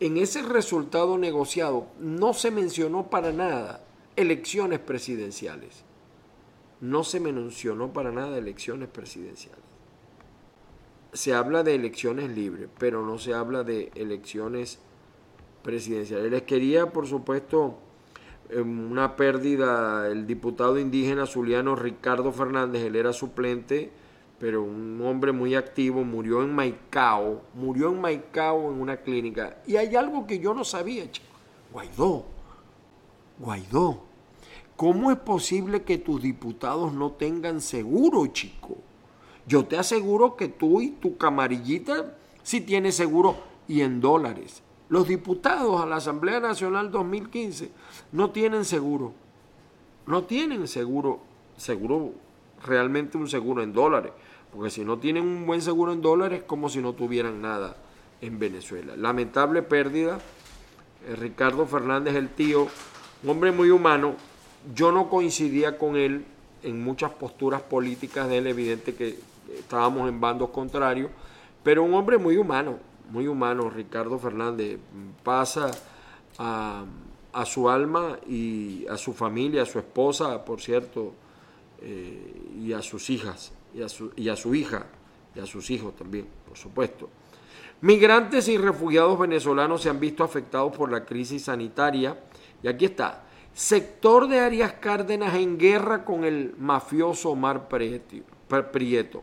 [0.00, 3.84] en ese resultado negociado no se mencionó para nada
[4.16, 5.84] elecciones presidenciales.
[6.80, 9.60] No se mencionó para nada elecciones presidenciales.
[11.12, 14.78] Se habla de elecciones libres, pero no se habla de elecciones
[15.62, 16.30] presidenciales.
[16.30, 17.78] Les quería, por supuesto,
[18.54, 23.90] una pérdida, el diputado indígena zuliano Ricardo Fernández, él era suplente,
[24.38, 29.58] pero un hombre muy activo, murió en Maicao, murió en Maicao en una clínica.
[29.66, 31.26] Y hay algo que yo no sabía, chico.
[31.72, 32.24] Guaidó,
[33.38, 34.02] Guaidó,
[34.80, 38.78] ¿cómo es posible que tus diputados no tengan seguro, chico?
[39.46, 43.36] Yo te aseguro que tú y tu camarillita sí tienes seguro
[43.68, 44.62] y en dólares.
[44.88, 47.70] Los diputados a la Asamblea Nacional 2015
[48.12, 49.12] no tienen seguro.
[50.06, 51.20] No tienen seguro,
[51.58, 52.12] seguro,
[52.64, 54.12] realmente un seguro en dólares.
[54.50, 57.76] Porque si no tienen un buen seguro en dólares, es como si no tuvieran nada
[58.22, 58.96] en Venezuela.
[58.96, 60.20] Lamentable pérdida.
[61.06, 62.66] Eh, Ricardo Fernández, el tío,
[63.22, 64.29] un hombre muy humano.
[64.74, 66.24] Yo no coincidía con él
[66.62, 69.18] en muchas posturas políticas de él, evidente que
[69.58, 71.10] estábamos en bandos contrarios,
[71.62, 72.78] pero un hombre muy humano,
[73.10, 74.78] muy humano, Ricardo Fernández,
[75.24, 75.70] pasa
[76.38, 76.84] a,
[77.44, 81.12] su alma y a su familia, a su esposa, por cierto,
[81.80, 84.86] eh, y a sus hijas, y a su, y a su hija,
[85.34, 87.08] y a sus hijos también, por supuesto.
[87.82, 92.18] Migrantes y refugiados venezolanos se han visto afectados por la crisis sanitaria.
[92.62, 93.24] Y aquí está.
[93.54, 99.22] Sector de Arias Cárdenas en guerra con el mafioso Omar Prieto.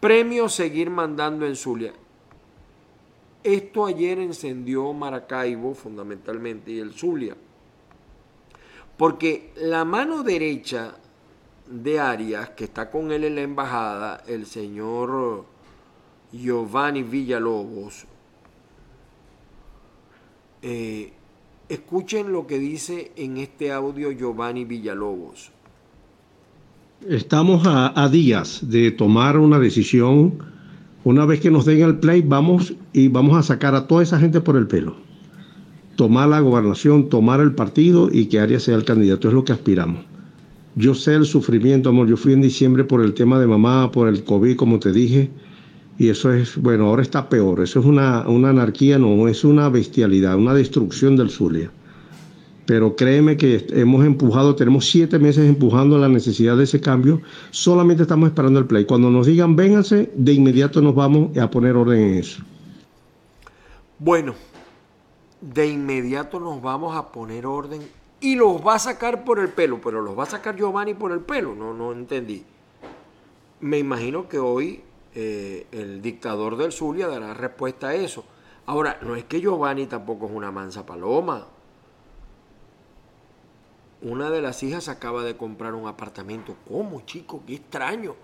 [0.00, 1.92] Premio seguir mandando en Zulia.
[3.42, 7.36] Esto ayer encendió Maracaibo fundamentalmente y el Zulia.
[8.96, 10.96] Porque la mano derecha
[11.66, 15.44] de Arias, que está con él en la embajada, el señor
[16.32, 18.06] Giovanni Villalobos,
[20.62, 21.12] eh,
[21.68, 25.50] escuchen lo que dice en este audio Giovanni Villalobos.
[27.08, 30.38] Estamos a, días de tomar una decisión
[31.04, 34.18] una vez que nos den el play, vamos y vamos a sacar a toda esa
[34.18, 34.96] gente por el pelo.
[35.94, 39.28] Tomar la gobernación, tomar el partido y que Arias sea el candidato.
[39.28, 40.04] Es lo que aspiramos.
[40.74, 42.08] Yo sé el sufrimiento, amor.
[42.08, 45.30] Yo fui en diciembre por el tema de mamá, por el COVID, como te dije.
[45.98, 47.62] Y eso es, bueno, ahora está peor.
[47.62, 51.70] Eso es una, una anarquía, no, es una bestialidad, una destrucción del Zulia
[52.66, 58.02] pero créeme que hemos empujado, tenemos siete meses empujando la necesidad de ese cambio, solamente
[58.02, 58.84] estamos esperando el play.
[58.84, 62.42] Cuando nos digan vénganse, de inmediato nos vamos a poner orden en eso.
[63.98, 64.34] Bueno,
[65.40, 67.82] de inmediato nos vamos a poner orden
[68.20, 71.12] y los va a sacar por el pelo, pero los va a sacar Giovanni por
[71.12, 72.42] el pelo, no, no entendí.
[73.60, 74.80] Me imagino que hoy
[75.16, 78.24] eh, el dictador del Zulia dará respuesta a eso.
[78.66, 81.46] Ahora, no es que Giovanni tampoco es una mansa paloma
[84.02, 86.56] una de las hijas acaba de comprar un apartamento.
[86.68, 87.42] ¿Cómo, chico?
[87.46, 88.14] Qué extraño.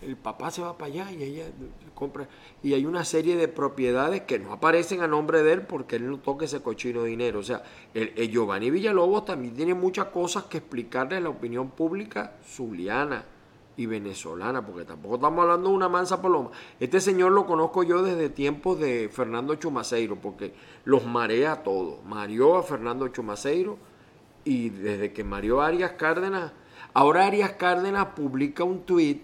[0.00, 1.46] El papá se va para allá y ella
[1.94, 2.28] compra.
[2.62, 6.08] Y hay una serie de propiedades que no aparecen a nombre de él porque él
[6.08, 7.40] no toca ese cochino dinero.
[7.40, 7.62] O sea,
[7.94, 13.24] el, Giovanni Villalobos también tiene muchas cosas que explicarle a la opinión pública zuliana
[13.78, 16.50] y venezolana, porque tampoco estamos hablando de una mansa paloma.
[16.80, 20.52] Este señor lo conozco yo desde tiempos de Fernando Chumaceiro, porque
[20.84, 22.04] los marea a todos.
[22.04, 23.78] Mareó a Fernando Chumaceiro
[24.44, 26.52] y desde que Mario Arias Cárdenas,
[26.92, 29.22] ahora Arias Cárdenas publica un tuit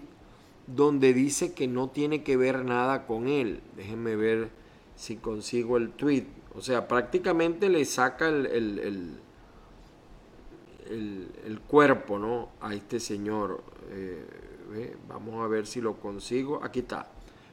[0.67, 3.61] donde dice que no tiene que ver nada con él.
[3.75, 4.49] Déjenme ver
[4.95, 6.27] si consigo el tuit.
[6.55, 9.19] O sea, prácticamente le saca el,
[10.87, 12.51] el, cuerpo ¿no?
[12.61, 13.61] a este señor.
[13.89, 14.44] Eh,
[15.07, 16.59] vamos a ver si lo consigo.
[16.63, 17.07] Aquí está.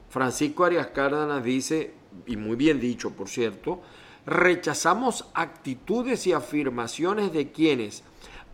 [0.08, 1.94] Francisco Arias Cárdenas dice,
[2.26, 3.80] y muy bien dicho, por cierto,
[4.26, 8.04] rechazamos actitudes y afirmaciones de quienes,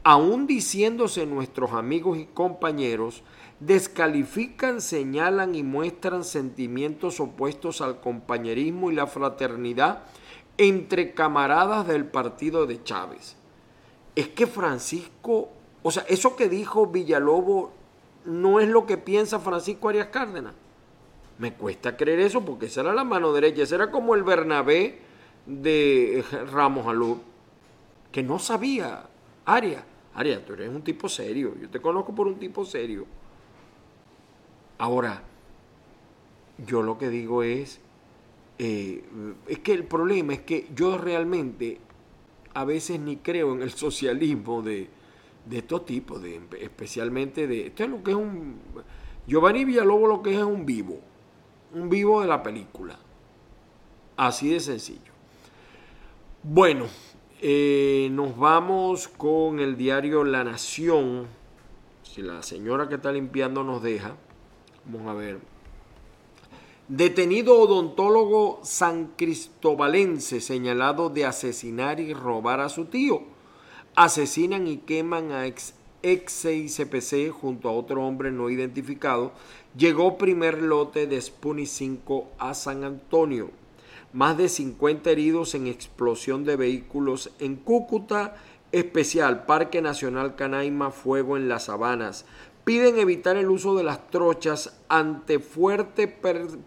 [0.04, 3.22] aun diciéndose nuestros amigos y compañeros,
[3.60, 10.04] descalifican, señalan y muestran sentimientos opuestos al compañerismo y la fraternidad
[10.58, 13.36] entre camaradas del partido de Chávez.
[14.14, 15.50] es que Francisco,
[15.82, 17.70] o sea, eso que dijo Villalobos
[18.28, 20.52] no es lo que piensa Francisco Arias Cárdenas.
[21.38, 24.98] Me cuesta creer eso porque esa era la mano derecha, ese era como el Bernabé
[25.46, 26.22] de
[26.52, 27.20] Ramos Alú,
[28.12, 29.08] que no sabía.
[29.46, 29.82] Arias,
[30.14, 33.06] Arias, tú eres un tipo serio, yo te conozco por un tipo serio.
[34.76, 35.22] Ahora,
[36.66, 37.80] yo lo que digo es,
[38.58, 39.04] eh,
[39.46, 41.78] es que el problema es que yo realmente
[42.52, 44.90] a veces ni creo en el socialismo de,
[45.48, 47.68] de estos tipos, de, especialmente de...
[47.68, 48.60] Esto es lo que es un...
[49.26, 51.00] Giovanni Villalobos lo que es un vivo,
[51.74, 52.98] un vivo de la película.
[54.16, 55.12] Así de sencillo.
[56.42, 56.86] Bueno,
[57.40, 61.26] eh, nos vamos con el diario La Nación.
[62.02, 64.16] Si la señora que está limpiando nos deja.
[64.86, 65.38] Vamos a ver.
[66.88, 73.37] Detenido odontólogo san cristobalense señalado de asesinar y robar a su tío.
[74.00, 75.74] Asesinan y queman a ex,
[76.04, 76.46] ex
[77.32, 79.32] junto a otro hombre no identificado.
[79.76, 83.50] Llegó primer lote de Spoonie 5 a San Antonio.
[84.12, 88.36] Más de 50 heridos en explosión de vehículos en Cúcuta.
[88.70, 92.24] Especial Parque Nacional Canaima, fuego en las sabanas
[92.62, 96.08] piden evitar el uso de las trochas ante fuertes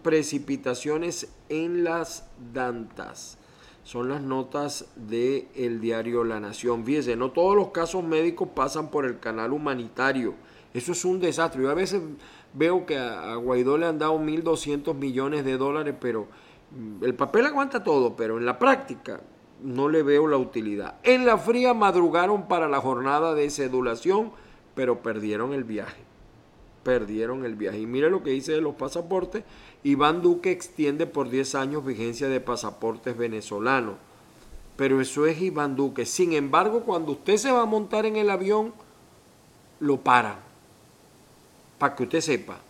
[0.02, 3.38] precipitaciones en las dantas.
[3.84, 6.84] Son las notas del el diario La Nación.
[6.84, 10.34] Fíjense, no todos los casos médicos pasan por el canal humanitario.
[10.72, 11.62] Eso es un desastre.
[11.62, 12.00] Yo a veces
[12.54, 16.28] veo que a Guaidó le han dado 1.200 millones de dólares, pero
[16.70, 19.20] mm, el papel aguanta todo, pero en la práctica
[19.62, 20.96] no le veo la utilidad.
[21.02, 24.32] En la fría madrugaron para la jornada de sedulación
[24.74, 26.02] pero perdieron el viaje.
[26.82, 27.80] Perdieron el viaje.
[27.80, 29.44] Y mire lo que dice de los pasaportes.
[29.84, 33.94] Iván Duque extiende por 10 años vigencia de pasaportes venezolanos.
[34.76, 36.06] Pero eso es Iván Duque.
[36.06, 38.72] Sin embargo, cuando usted se va a montar en el avión,
[39.80, 40.36] lo paran.
[41.78, 42.60] Para que usted sepa.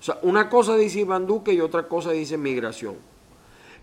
[0.00, 2.96] O sea, una cosa dice Iván Duque y otra cosa dice migración.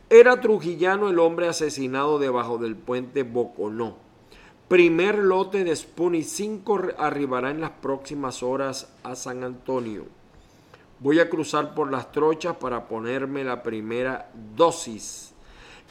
[0.10, 4.07] Era trujillano el hombre asesinado debajo del puente Boconó
[4.68, 10.03] Primer lote de Spoonie 5 arribará en las próximas horas a San Antonio.
[10.99, 15.32] Voy a cruzar por las trochas para ponerme la primera dosis.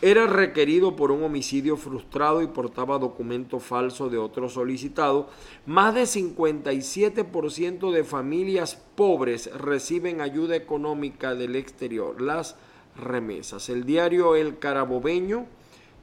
[0.03, 5.31] Era requerido por un homicidio frustrado y portaba documento falso de otro solicitado.
[5.64, 12.57] Más de 57% de familias pobres reciben ayuda económica del exterior, las
[12.95, 13.70] remesas.
[13.70, 15.47] El diario El Carabobeño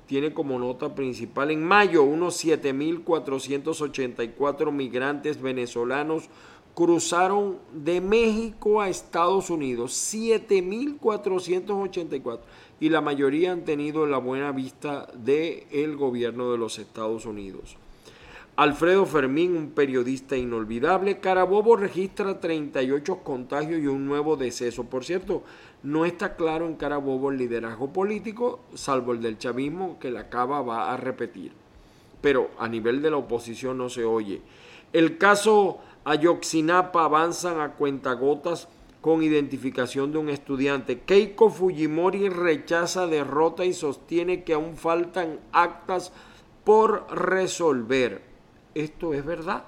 [0.06, 6.30] tiene como nota principal en mayo unos 7.484 migrantes venezolanos
[6.74, 12.39] cruzaron de México a Estados Unidos, 7.484,
[12.80, 17.78] y la mayoría han tenido la buena vista del gobierno de los Estados Unidos.
[18.56, 21.20] Alfredo Fermín, un periodista inolvidable.
[21.20, 24.84] Carabobo registra 38 contagios y un nuevo deceso.
[24.84, 25.41] Por cierto,
[25.82, 30.62] no está claro en Carabobo el liderazgo político, salvo el del chavismo, que la Cava
[30.62, 31.51] va a repetir.
[32.22, 34.41] Pero a nivel de la oposición no se oye.
[34.93, 38.68] El caso Ayoxinapa avanzan a cuentagotas
[39.01, 40.99] con identificación de un estudiante.
[40.99, 46.14] Keiko Fujimori rechaza derrota y sostiene que aún faltan actas
[46.64, 48.32] por resolver.
[48.76, 49.65] Esto es verdad.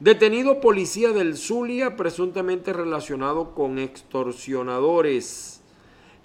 [0.00, 5.60] Detenido policía del Zulia presuntamente relacionado con extorsionadores.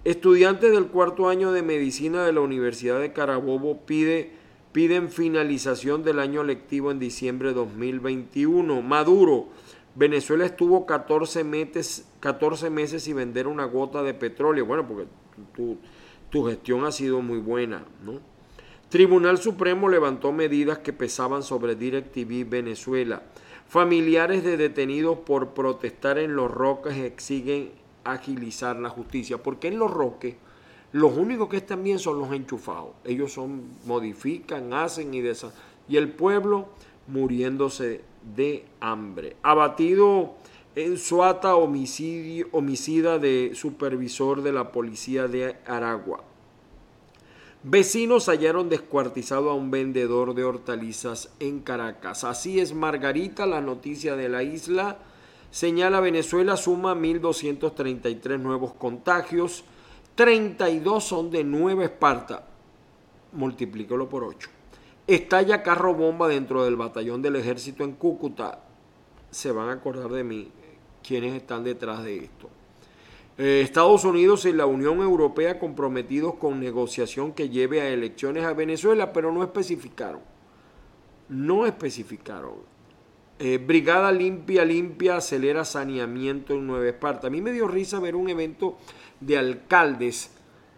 [0.04, 4.32] Estudiantes del cuarto año de medicina de la Universidad de Carabobo pide,
[4.72, 8.82] piden finalización del año lectivo en diciembre de 2021.
[8.82, 9.50] Maduro,
[9.94, 14.66] Venezuela estuvo 14 meses, 14 meses sin vender una gota de petróleo.
[14.66, 15.08] Bueno, porque
[16.32, 18.39] tu gestión ha sido muy buena, ¿no?
[18.90, 23.22] Tribunal Supremo levantó medidas que pesaban sobre DirecTV Venezuela.
[23.68, 27.70] Familiares de detenidos por protestar en Los Roques exigen
[28.04, 30.38] agilizar la justicia, porque en Los Roques
[30.92, 32.94] los únicos que están bien son los enchufados.
[33.06, 35.54] Ellos son modifican, hacen y desa
[35.88, 36.70] y el pueblo
[37.06, 38.02] muriéndose
[38.36, 39.36] de hambre.
[39.44, 40.34] Abatido
[40.76, 46.24] en Suata homicidio, homicida de supervisor de la policía de Aragua.
[47.64, 52.24] Vecinos hallaron descuartizado a un vendedor de hortalizas en Caracas.
[52.24, 55.00] Así es, Margarita, la noticia de la isla.
[55.52, 59.66] Señala Venezuela suma 1.233 nuevos contagios.
[60.16, 62.48] 32 son de Nueva Esparta.
[63.34, 64.50] Multiplícalo por 8.
[65.06, 68.64] Estalla carro bomba dentro del batallón del ejército en Cúcuta.
[69.32, 70.50] Se van a acordar de mí
[71.06, 72.50] quienes están detrás de esto.
[73.42, 78.52] Eh, Estados Unidos y la Unión Europea comprometidos con negociación que lleve a elecciones a
[78.52, 80.20] Venezuela, pero no especificaron.
[81.30, 82.56] No especificaron.
[83.40, 87.28] Eh, Brigada Limpia Limpia acelera saneamiento en Nueva Esparta.
[87.28, 88.78] A mí me dio risa ver un evento
[89.22, 90.32] de alcaldes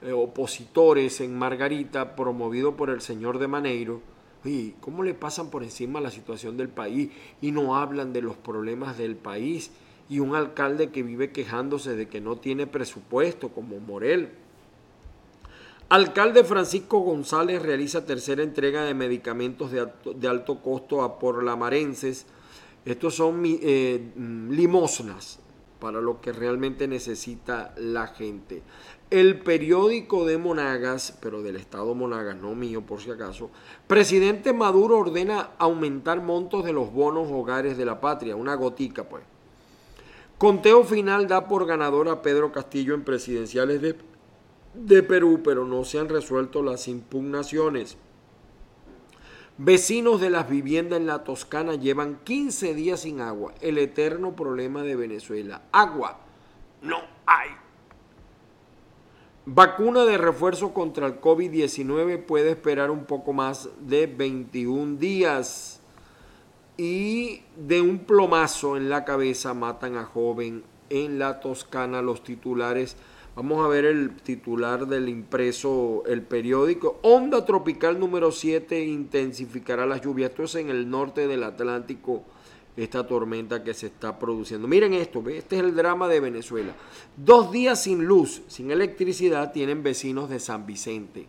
[0.03, 4.01] eh, opositores en Margarita promovido por el señor de Maneiro.
[4.45, 7.09] y ¿cómo le pasan por encima la situación del país
[7.41, 9.71] y no hablan de los problemas del país?
[10.11, 14.29] Y un alcalde que vive quejándose de que no tiene presupuesto, como Morel.
[15.89, 22.25] Alcalde Francisco González realiza tercera entrega de medicamentos de alto, costo a porlamarenses.
[22.85, 25.39] Estos son eh, mm, limosnas
[25.79, 28.61] para lo que realmente necesita la gente.
[29.09, 33.49] El periódico de Monagas, pero del Estado Monagas, no mío por si acaso,
[33.87, 39.30] presidente Maduro ordena aumentar montos de los bonos hogares de la patria, una gotica pues.
[40.41, 43.95] Conteo final da por ganador a Pedro Castillo en presidenciales de
[44.73, 47.95] de Perú, pero no se han resuelto las impugnaciones.
[49.59, 53.53] Vecinos de las viviendas en la Toscana llevan 15 días sin agua.
[53.61, 55.61] El eterno problema de Venezuela.
[55.71, 56.17] Agua
[56.81, 57.49] no hay.
[59.45, 65.80] Vacuna de refuerzo contra el COVID-19 puede esperar un poco más de 21 días.
[66.81, 72.01] Y de un plomazo en la cabeza matan a joven en la Toscana.
[72.01, 72.97] Los titulares
[73.33, 76.99] Vamos a ver el titular del impreso, el periódico.
[77.01, 80.31] Onda tropical número 7 intensificará las lluvias.
[80.31, 82.23] Esto es en el norte del Atlántico,
[82.75, 84.67] esta tormenta que se está produciendo.
[84.67, 86.73] Miren esto, este es el drama de Venezuela.
[87.15, 91.27] Dos días sin luz, sin electricidad, tienen vecinos de San Vicente.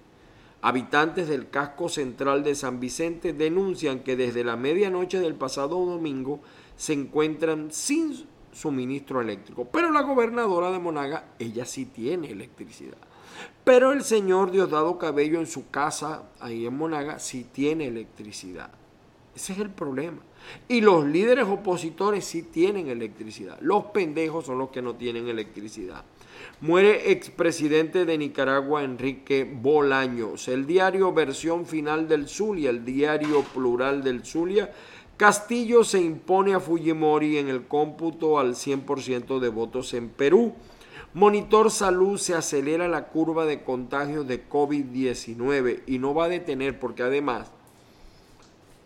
[0.65, 6.41] Habitantes del casco central de San Vicente denuncian que desde la medianoche del pasado domingo
[6.77, 9.65] se encuentran sin suministro eléctrico.
[9.65, 12.97] Pero la gobernadora de Monaga, ella sí tiene electricidad.
[13.65, 18.71] Pero el señor Diosdado Cabello en su casa, ahí en Monaga, sí tiene electricidad.
[19.35, 20.19] Ese es el problema.
[20.69, 23.59] Y los líderes opositores sí tienen electricidad.
[23.61, 26.05] Los pendejos son los que no tienen electricidad.
[26.61, 30.49] Muere expresidente de Nicaragua Enrique Bolaños.
[30.49, 34.71] El diario versión final del Zulia, el diario plural del Zulia,
[35.17, 40.55] Castillo se impone a Fujimori en el cómputo al 100% de votos en Perú.
[41.15, 46.81] Monitor Salud se acelera la curva de contagios de COVID-19 y no va a detener
[46.81, 47.51] porque además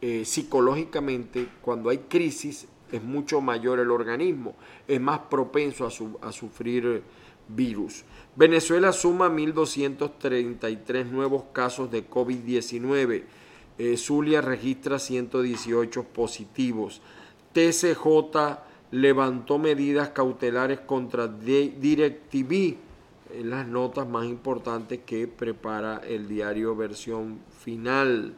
[0.02, 4.54] eh, psicológicamente cuando hay crisis es mucho mayor el organismo,
[4.86, 7.02] es más propenso a, a sufrir
[7.48, 8.04] virus.
[8.34, 13.24] Venezuela suma 1.233 nuevos casos de COVID-19.
[13.78, 17.00] Eh, Zulia registra 118 positivos.
[17.52, 18.58] TCJ
[18.90, 22.76] levantó medidas cautelares contra DirecTV
[23.34, 28.34] en las notas más importantes que prepara el diario versión final.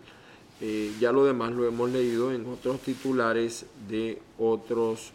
[0.60, 5.12] Eh, ya lo demás lo hemos leído en otros titulares de otros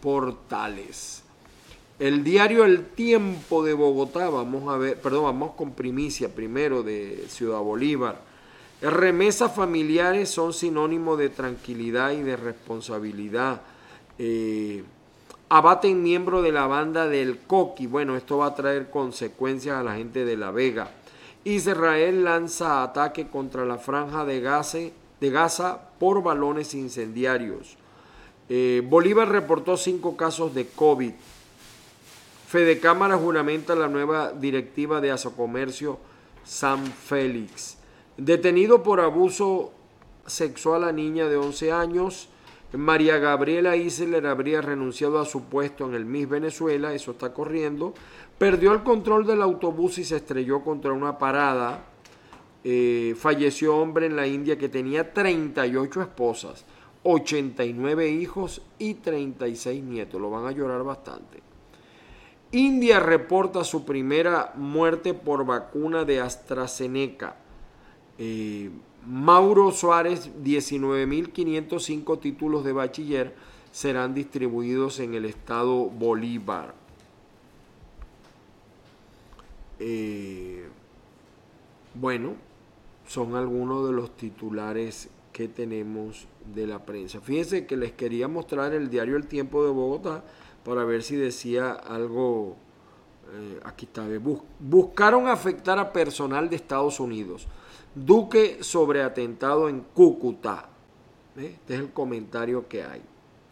[0.00, 1.24] portales.
[1.98, 7.24] El diario El Tiempo de Bogotá, vamos a ver, perdón, vamos con primicia primero de
[7.28, 8.20] Ciudad Bolívar.
[8.80, 13.62] Remesas familiares son sinónimo de tranquilidad y de responsabilidad.
[14.16, 14.84] Eh,
[15.48, 17.88] abaten miembro de la banda del Coqui.
[17.88, 20.92] Bueno, esto va a traer consecuencias a la gente de La Vega.
[21.42, 27.76] Israel lanza ataque contra la franja de, Gaza por balones incendiarios.
[28.48, 31.12] Eh, Bolívar reportó cinco casos de COVID.
[32.48, 35.98] Fede Cámara juramenta la nueva directiva de Asocomercio
[36.44, 37.76] San Félix.
[38.16, 39.74] Detenido por abuso
[40.24, 42.30] sexual a niña de 11 años,
[42.72, 47.92] María Gabriela Isler habría renunciado a su puesto en el Miss Venezuela, eso está corriendo,
[48.38, 51.84] perdió el control del autobús y se estrelló contra una parada.
[52.64, 56.64] Eh, falleció hombre en la India que tenía 38 esposas,
[57.02, 60.18] 89 hijos y 36 nietos.
[60.18, 61.47] Lo van a llorar bastante.
[62.50, 67.36] India reporta su primera muerte por vacuna de AstraZeneca.
[68.18, 68.70] Eh,
[69.06, 73.34] Mauro Suárez, 19.505 títulos de bachiller
[73.70, 76.74] serán distribuidos en el estado Bolívar.
[79.78, 80.66] Eh,
[81.94, 82.34] bueno,
[83.06, 87.20] son algunos de los titulares que tenemos de la prensa.
[87.20, 90.24] Fíjense que les quería mostrar el diario El Tiempo de Bogotá
[90.64, 92.56] para ver si decía algo.
[93.32, 94.06] Eh, aquí está.
[94.58, 97.46] buscaron afectar a personal de Estados Unidos.
[97.94, 100.68] Duque sobre atentado en Cúcuta.
[101.36, 103.02] Este es el comentario que hay.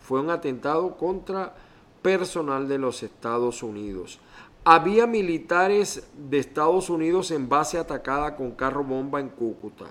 [0.00, 1.54] Fue un atentado contra
[2.02, 4.20] personal de los Estados Unidos.
[4.64, 9.86] Había militares de Estados Unidos en base atacada con carro bomba en Cúcuta.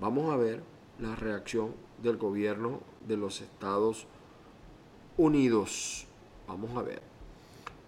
[0.00, 0.62] Vamos a ver.
[0.98, 4.17] la reacción del gobierno de los Estados Unidos.
[6.46, 7.02] Vamos a ver.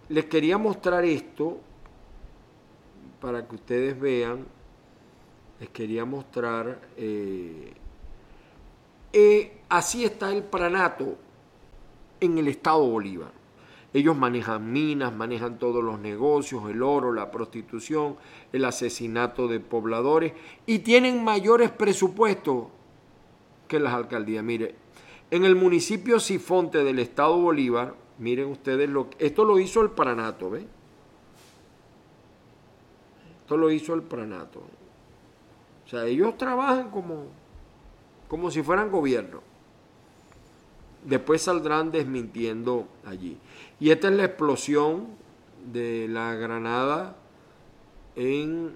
[0.09, 1.57] Les quería mostrar esto
[3.21, 4.45] para que ustedes vean.
[5.59, 6.81] Les quería mostrar.
[6.97, 7.73] Eh,
[9.13, 11.15] eh, así está el pranato
[12.19, 13.31] en el estado Bolívar.
[13.93, 18.17] Ellos manejan minas, manejan todos los negocios, el oro, la prostitución,
[18.51, 20.33] el asesinato de pobladores
[20.65, 22.67] y tienen mayores presupuestos
[23.69, 24.43] que las alcaldías.
[24.43, 24.75] Mire,
[25.31, 29.07] en el municipio Sifonte del estado Bolívar, miren ustedes lo.
[29.17, 30.67] Esto lo hizo el Pranato, ¿ven?
[33.41, 34.59] Esto lo hizo el Pranato.
[35.85, 37.25] O sea, ellos trabajan como,
[38.27, 39.41] como si fueran gobierno.
[41.05, 43.37] Después saldrán desmintiendo allí.
[43.79, 45.07] Y esta es la explosión
[45.71, 47.15] de la granada
[48.15, 48.75] en...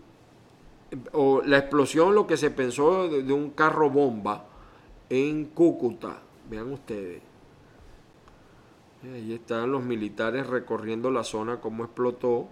[1.11, 4.45] o la explosión, lo que se pensó de, de un carro bomba
[5.09, 6.21] en Cúcuta.
[6.49, 7.21] Vean ustedes.
[9.13, 12.47] Ahí están los militares recorriendo la zona, cómo explotó.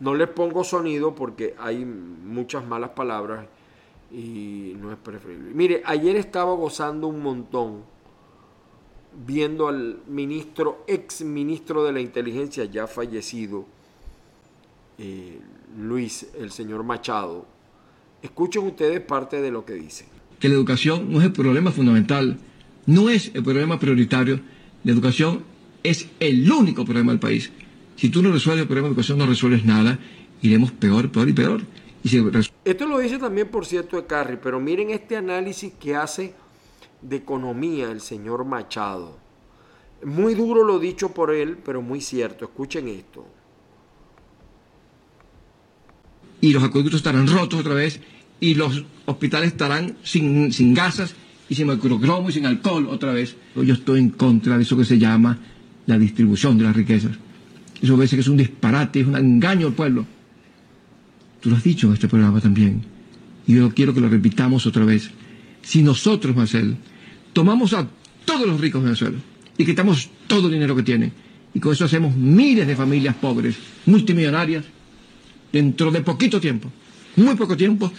[0.00, 3.46] No les pongo sonido porque hay muchas malas palabras
[4.12, 5.52] y no es preferible.
[5.54, 7.82] Mire, ayer estaba gozando un montón
[9.26, 13.66] viendo al ministro, ex ministro de la inteligencia ya fallecido,
[14.98, 15.40] eh,
[15.78, 17.46] Luis, el señor Machado.
[18.22, 20.06] Escuchen ustedes parte de lo que dice.
[20.38, 22.38] Que la educación no es el problema fundamental
[22.86, 24.40] no es el problema prioritario.
[24.82, 25.44] La educación
[25.82, 27.50] es el único problema del país.
[27.96, 29.98] Si tú no resuelves el problema de educación, no resuelves nada.
[30.42, 31.62] Iremos peor, peor y peor.
[32.64, 36.34] Esto lo dice también, por cierto, de Carri, pero miren este análisis que hace
[37.00, 39.18] de economía el señor Machado.
[40.04, 42.44] Muy duro lo dicho por él, pero muy cierto.
[42.44, 43.26] Escuchen esto.
[46.42, 48.00] Y los acueductos estarán rotos otra vez
[48.38, 51.14] y los hospitales estarán sin, sin gasas
[51.48, 53.36] y sin microcromo y sin alcohol otra vez.
[53.54, 55.38] Yo estoy en contra de eso que se llama
[55.86, 57.12] la distribución de las riquezas.
[57.80, 60.06] Eso parece que es un disparate, es un engaño al pueblo.
[61.40, 62.82] Tú lo has dicho en este programa también.
[63.46, 65.10] Y yo quiero que lo repitamos otra vez.
[65.62, 66.76] Si nosotros, Marcel,
[67.32, 67.86] tomamos a
[68.24, 69.18] todos los ricos de Venezuela
[69.58, 71.12] y quitamos todo el dinero que tienen,
[71.52, 74.64] y con eso hacemos miles de familias pobres, multimillonarias,
[75.52, 76.70] dentro de poquito tiempo,
[77.16, 77.92] muy poco tiempo,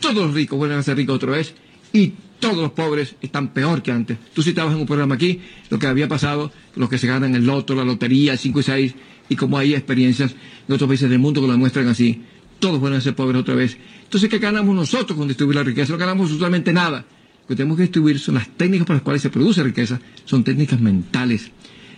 [0.00, 1.54] todos los ricos vuelven a ser ricos otra vez
[1.92, 4.18] y todos los pobres están peor que antes.
[4.32, 7.44] Tú citabas en un programa aquí lo que había pasado, los que se ganan el
[7.44, 8.94] loto, la lotería, el 5 y 6,
[9.28, 10.34] y como hay experiencias
[10.66, 12.22] en otros países del mundo que lo demuestran así,
[12.58, 13.76] todos van a ser pobres otra vez.
[14.04, 15.92] Entonces, ¿qué ganamos nosotros con distribuir la riqueza?
[15.92, 17.04] No ganamos absolutamente nada.
[17.42, 20.44] Lo que tenemos que distribuir son las técnicas por las cuales se produce riqueza, son
[20.44, 21.50] técnicas mentales.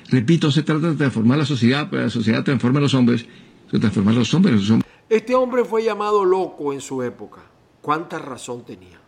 [0.09, 3.27] Repito, se trata de transformar la sociedad, pero la sociedad transforma a los hombres,
[3.71, 4.91] se transforma a los hombres, los hombres.
[5.09, 7.43] Este hombre fue llamado loco en su época.
[7.81, 9.00] ¿Cuánta razón tenía?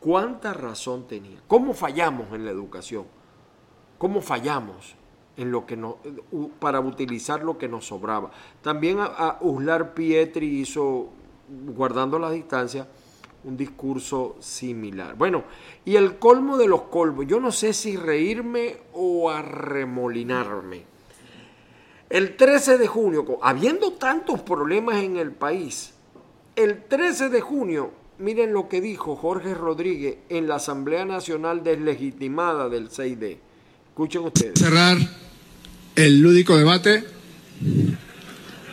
[0.00, 1.38] ¿Cuánta razón tenía?
[1.48, 3.04] ¿Cómo fallamos en la educación?
[3.98, 4.94] ¿Cómo fallamos
[5.36, 5.98] en lo que no,
[6.60, 8.30] para utilizar lo que nos sobraba?
[8.62, 11.08] También a, Uslar Pietri hizo,
[11.74, 12.86] guardando la distancia,
[13.42, 15.16] un discurso similar.
[15.16, 15.44] Bueno,
[15.84, 20.84] y el colmo de los colmos, yo no sé si reírme o arremolinarme.
[22.08, 25.92] El 13 de junio, habiendo tantos problemas en el país,
[26.54, 27.90] el 13 de junio
[28.20, 33.36] Miren lo que dijo Jorge Rodríguez en la Asamblea Nacional Deslegitimada del 6D.
[33.90, 34.58] Escuchen ustedes.
[34.58, 34.98] Cerrar
[35.94, 37.04] el lúdico debate.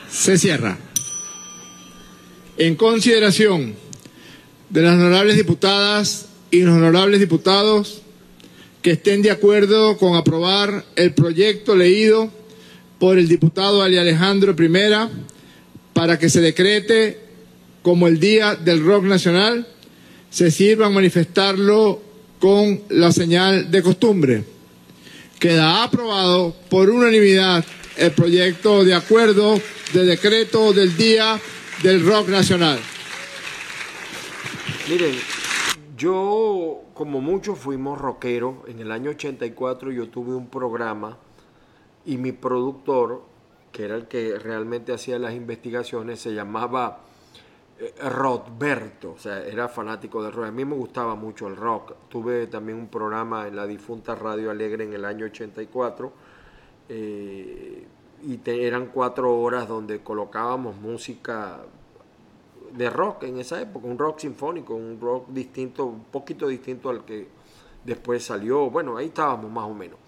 [0.09, 0.79] Se cierra.
[2.57, 3.75] En consideración
[4.71, 8.01] de las honorables diputadas y los honorables diputados
[8.81, 12.31] que estén de acuerdo con aprobar el proyecto leído
[12.97, 15.07] por el diputado Ali Alejandro Primera
[15.93, 17.24] para que se decrete
[17.85, 19.67] como el Día del Rock Nacional,
[20.31, 22.01] se sirva a manifestarlo
[22.39, 24.43] con la señal de costumbre.
[25.39, 27.63] Queda aprobado por unanimidad
[27.95, 29.61] el proyecto de acuerdo
[29.93, 31.39] de decreto del Día
[31.83, 32.79] del Rock Nacional.
[34.89, 35.13] Miren,
[35.95, 41.19] yo, como muchos fuimos rockeros, en el año 84 yo tuve un programa
[42.03, 43.21] y mi productor,
[43.71, 47.05] que era el que realmente hacía las investigaciones, se llamaba
[47.77, 50.45] Rodberto, o sea, era fanático del rock.
[50.45, 51.93] A mí me gustaba mucho el rock.
[52.07, 56.13] Tuve también un programa en la difunta Radio Alegre en el año 84
[56.87, 57.87] eh,
[58.23, 61.63] y eran cuatro horas donde colocábamos música
[62.71, 67.03] de rock en esa época, un rock sinfónico, un rock distinto, un poquito distinto al
[67.03, 67.27] que
[67.83, 68.69] después salió.
[68.69, 69.99] Bueno, ahí estábamos más o menos.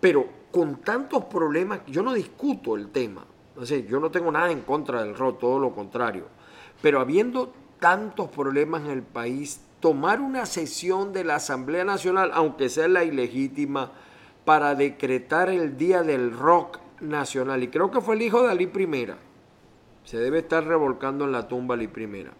[0.00, 3.26] Pero con tantos problemas, yo no discuto el tema.
[3.56, 6.37] O yo no tengo nada en contra del rock, todo lo contrario
[6.82, 12.68] pero habiendo tantos problemas en el país, tomar una sesión de la Asamblea Nacional, aunque
[12.68, 13.92] sea la ilegítima,
[14.44, 17.62] para decretar el Día del Rock Nacional.
[17.62, 19.18] Y creo que fue el hijo de Ali Primera.
[20.04, 22.32] Se debe estar revolcando en la tumba Ali Primera,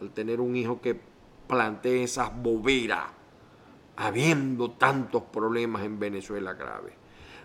[0.00, 0.98] al tener un hijo que
[1.48, 3.06] plantee esas boberas,
[3.96, 6.92] habiendo tantos problemas en Venezuela graves.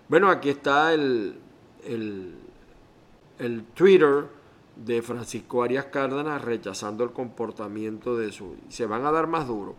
[0.09, 1.39] Bueno, aquí está el,
[1.85, 4.38] el Twitter
[4.85, 8.55] de Francisco Arias Cárdenas rechazando el comportamiento de su...
[8.69, 9.75] Se van a dar más duro.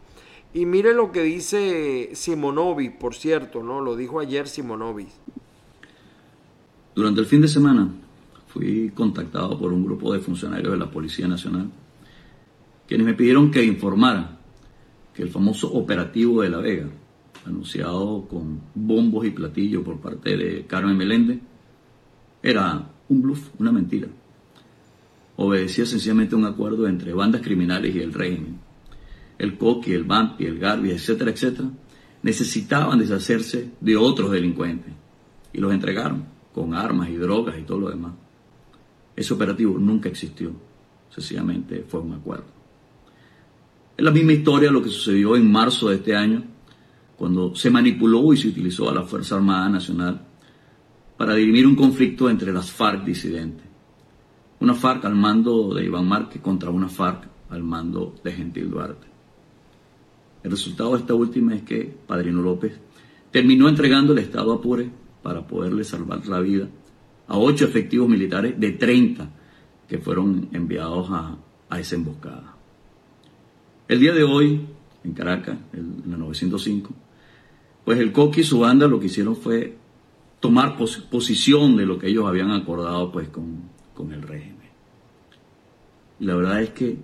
[0.52, 3.80] Y mire lo que dice Simonovis, por cierto, ¿no?
[3.80, 5.08] Lo dijo ayer Simonovis.
[6.94, 7.88] Durante el fin de semana
[8.48, 11.70] fui contactado por un grupo de funcionarios de la Policía Nacional,
[12.88, 14.38] quienes me pidieron que informara
[15.14, 16.88] que el famoso operativo de La Vega,
[17.46, 21.38] anunciado con bombos y platillos por parte de Carmen Meléndez,
[22.42, 24.08] era un bluff, una mentira
[25.42, 28.58] obedecía sencillamente un acuerdo entre bandas criminales y el régimen.
[29.38, 31.70] El Coqui, el Bampi, el Garbi, etcétera, etcétera,
[32.22, 34.92] necesitaban deshacerse de otros delincuentes
[35.54, 38.12] y los entregaron con armas y drogas y todo lo demás.
[39.16, 40.52] Ese operativo nunca existió,
[41.08, 42.44] sencillamente fue un acuerdo.
[43.96, 46.44] Es la misma historia lo que sucedió en marzo de este año,
[47.16, 50.20] cuando se manipuló y se utilizó a la Fuerza Armada Nacional
[51.16, 53.69] para dirimir un conflicto entre las FARC disidentes
[54.60, 59.06] una FARC al mando de Iván Márquez contra una FARC al mando de Gentil Duarte.
[60.42, 62.78] El resultado de esta última es que Padrino López
[63.30, 64.90] terminó entregando el Estado a Apure
[65.22, 66.68] para poderle salvar la vida
[67.28, 69.30] a ocho efectivos militares de 30
[69.88, 71.36] que fueron enviados a,
[71.78, 72.56] esa emboscada.
[73.86, 74.66] El día de hoy,
[75.04, 76.92] en Caracas, en la 905,
[77.84, 79.76] pues el Coqui y su banda lo que hicieron fue
[80.40, 83.62] tomar posición de lo que ellos habían acordado pues con,
[83.94, 84.70] con el régimen.
[86.18, 86.98] Y la verdad es que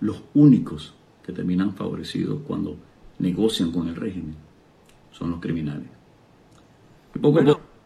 [0.00, 2.76] los únicos que terminan favorecidos cuando
[3.18, 4.36] negocian con el régimen
[5.10, 5.88] son los criminales.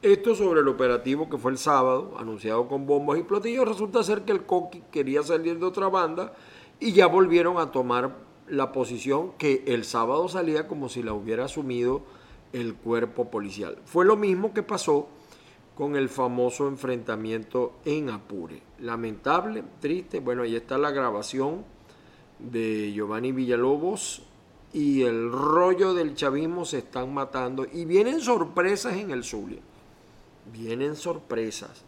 [0.02, 4.22] esto sobre el operativo que fue el sábado, anunciado con bombos y platillos, resulta ser
[4.22, 6.34] que el Coqui quería salir de otra banda
[6.80, 8.16] y ya volvieron a tomar
[8.48, 12.02] la posición que el sábado salía como si la hubiera asumido
[12.52, 13.78] el cuerpo policial.
[13.84, 15.08] Fue lo mismo que pasó
[15.74, 18.62] con el famoso enfrentamiento en Apure.
[18.80, 20.20] Lamentable, triste.
[20.20, 21.64] Bueno, ahí está la grabación
[22.38, 24.22] de Giovanni Villalobos
[24.72, 29.60] y el rollo del chavismo se están matando y vienen sorpresas en el Zulia.
[30.52, 31.82] Vienen sorpresas.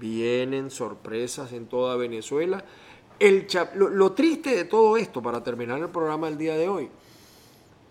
[0.00, 2.64] Vienen sorpresas en toda Venezuela.
[3.18, 6.88] El lo, lo triste de todo esto, para terminar el programa del día de hoy,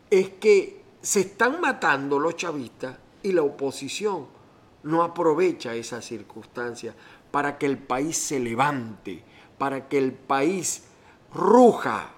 [0.10, 4.41] es que se están matando los chavistas y la oposición
[4.84, 6.94] no aprovecha esa circunstancia
[7.32, 9.24] para que el país se levante,
[9.58, 10.86] para que el país
[11.34, 12.10] ruja,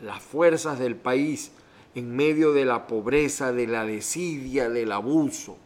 [0.00, 1.52] las fuerzas del país
[1.94, 5.56] en medio de la pobreza, de la desidia, del abuso.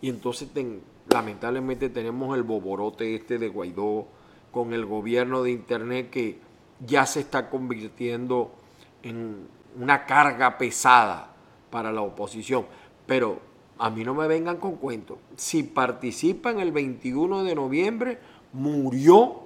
[0.00, 0.48] Y entonces
[1.08, 4.06] lamentablemente tenemos el boborote este de Guaidó
[4.50, 6.38] con el gobierno de Internet que
[6.84, 8.52] ya se está convirtiendo
[9.02, 9.46] en
[9.78, 11.32] una carga pesada
[11.70, 12.66] para la oposición.
[13.06, 15.18] Pero a mí no me vengan con cuentos.
[15.36, 18.18] Si participan el 21 de noviembre,
[18.52, 19.42] murió,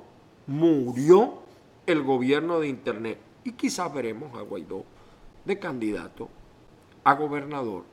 [0.46, 1.42] murió
[1.86, 3.18] el gobierno de Internet.
[3.44, 4.84] Y quizás veremos a Guaidó
[5.44, 6.28] de candidato
[7.04, 7.84] a gobernador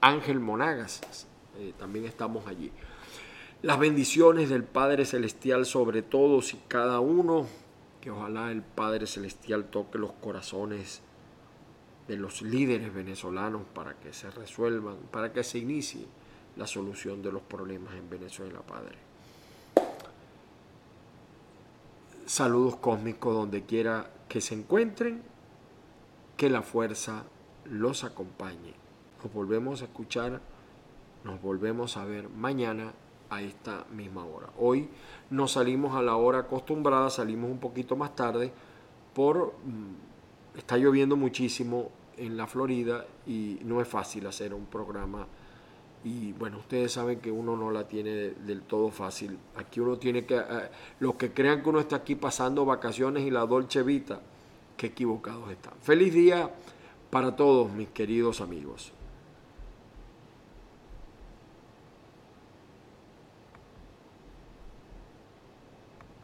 [0.00, 1.02] Ángel Monagas.
[1.58, 2.72] Eh, también estamos allí.
[3.62, 7.46] Las bendiciones del Padre Celestial sobre todos y cada uno.
[8.00, 11.02] Que ojalá el Padre Celestial toque los corazones
[12.10, 16.04] de los líderes venezolanos para que se resuelvan, para que se inicie
[16.56, 18.96] la solución de los problemas en Venezuela, Padre.
[22.26, 25.22] Saludos cósmicos donde quiera que se encuentren,
[26.36, 27.26] que la fuerza
[27.66, 28.74] los acompañe.
[29.22, 30.40] Nos volvemos a escuchar,
[31.22, 32.92] nos volvemos a ver mañana
[33.28, 34.48] a esta misma hora.
[34.58, 34.88] Hoy
[35.30, 38.52] no salimos a la hora acostumbrada, salimos un poquito más tarde
[39.14, 39.54] por...
[39.64, 40.10] Mm,
[40.56, 45.26] está lloviendo muchísimo en la Florida y no es fácil hacer un programa.
[46.04, 49.38] Y bueno, ustedes saben que uno no la tiene del todo fácil.
[49.56, 53.30] Aquí uno tiene que, eh, los que crean que uno está aquí pasando vacaciones y
[53.30, 54.20] la Dolce Vita,
[54.76, 55.74] qué equivocados están.
[55.80, 56.50] Feliz día
[57.10, 58.92] para todos mis queridos amigos.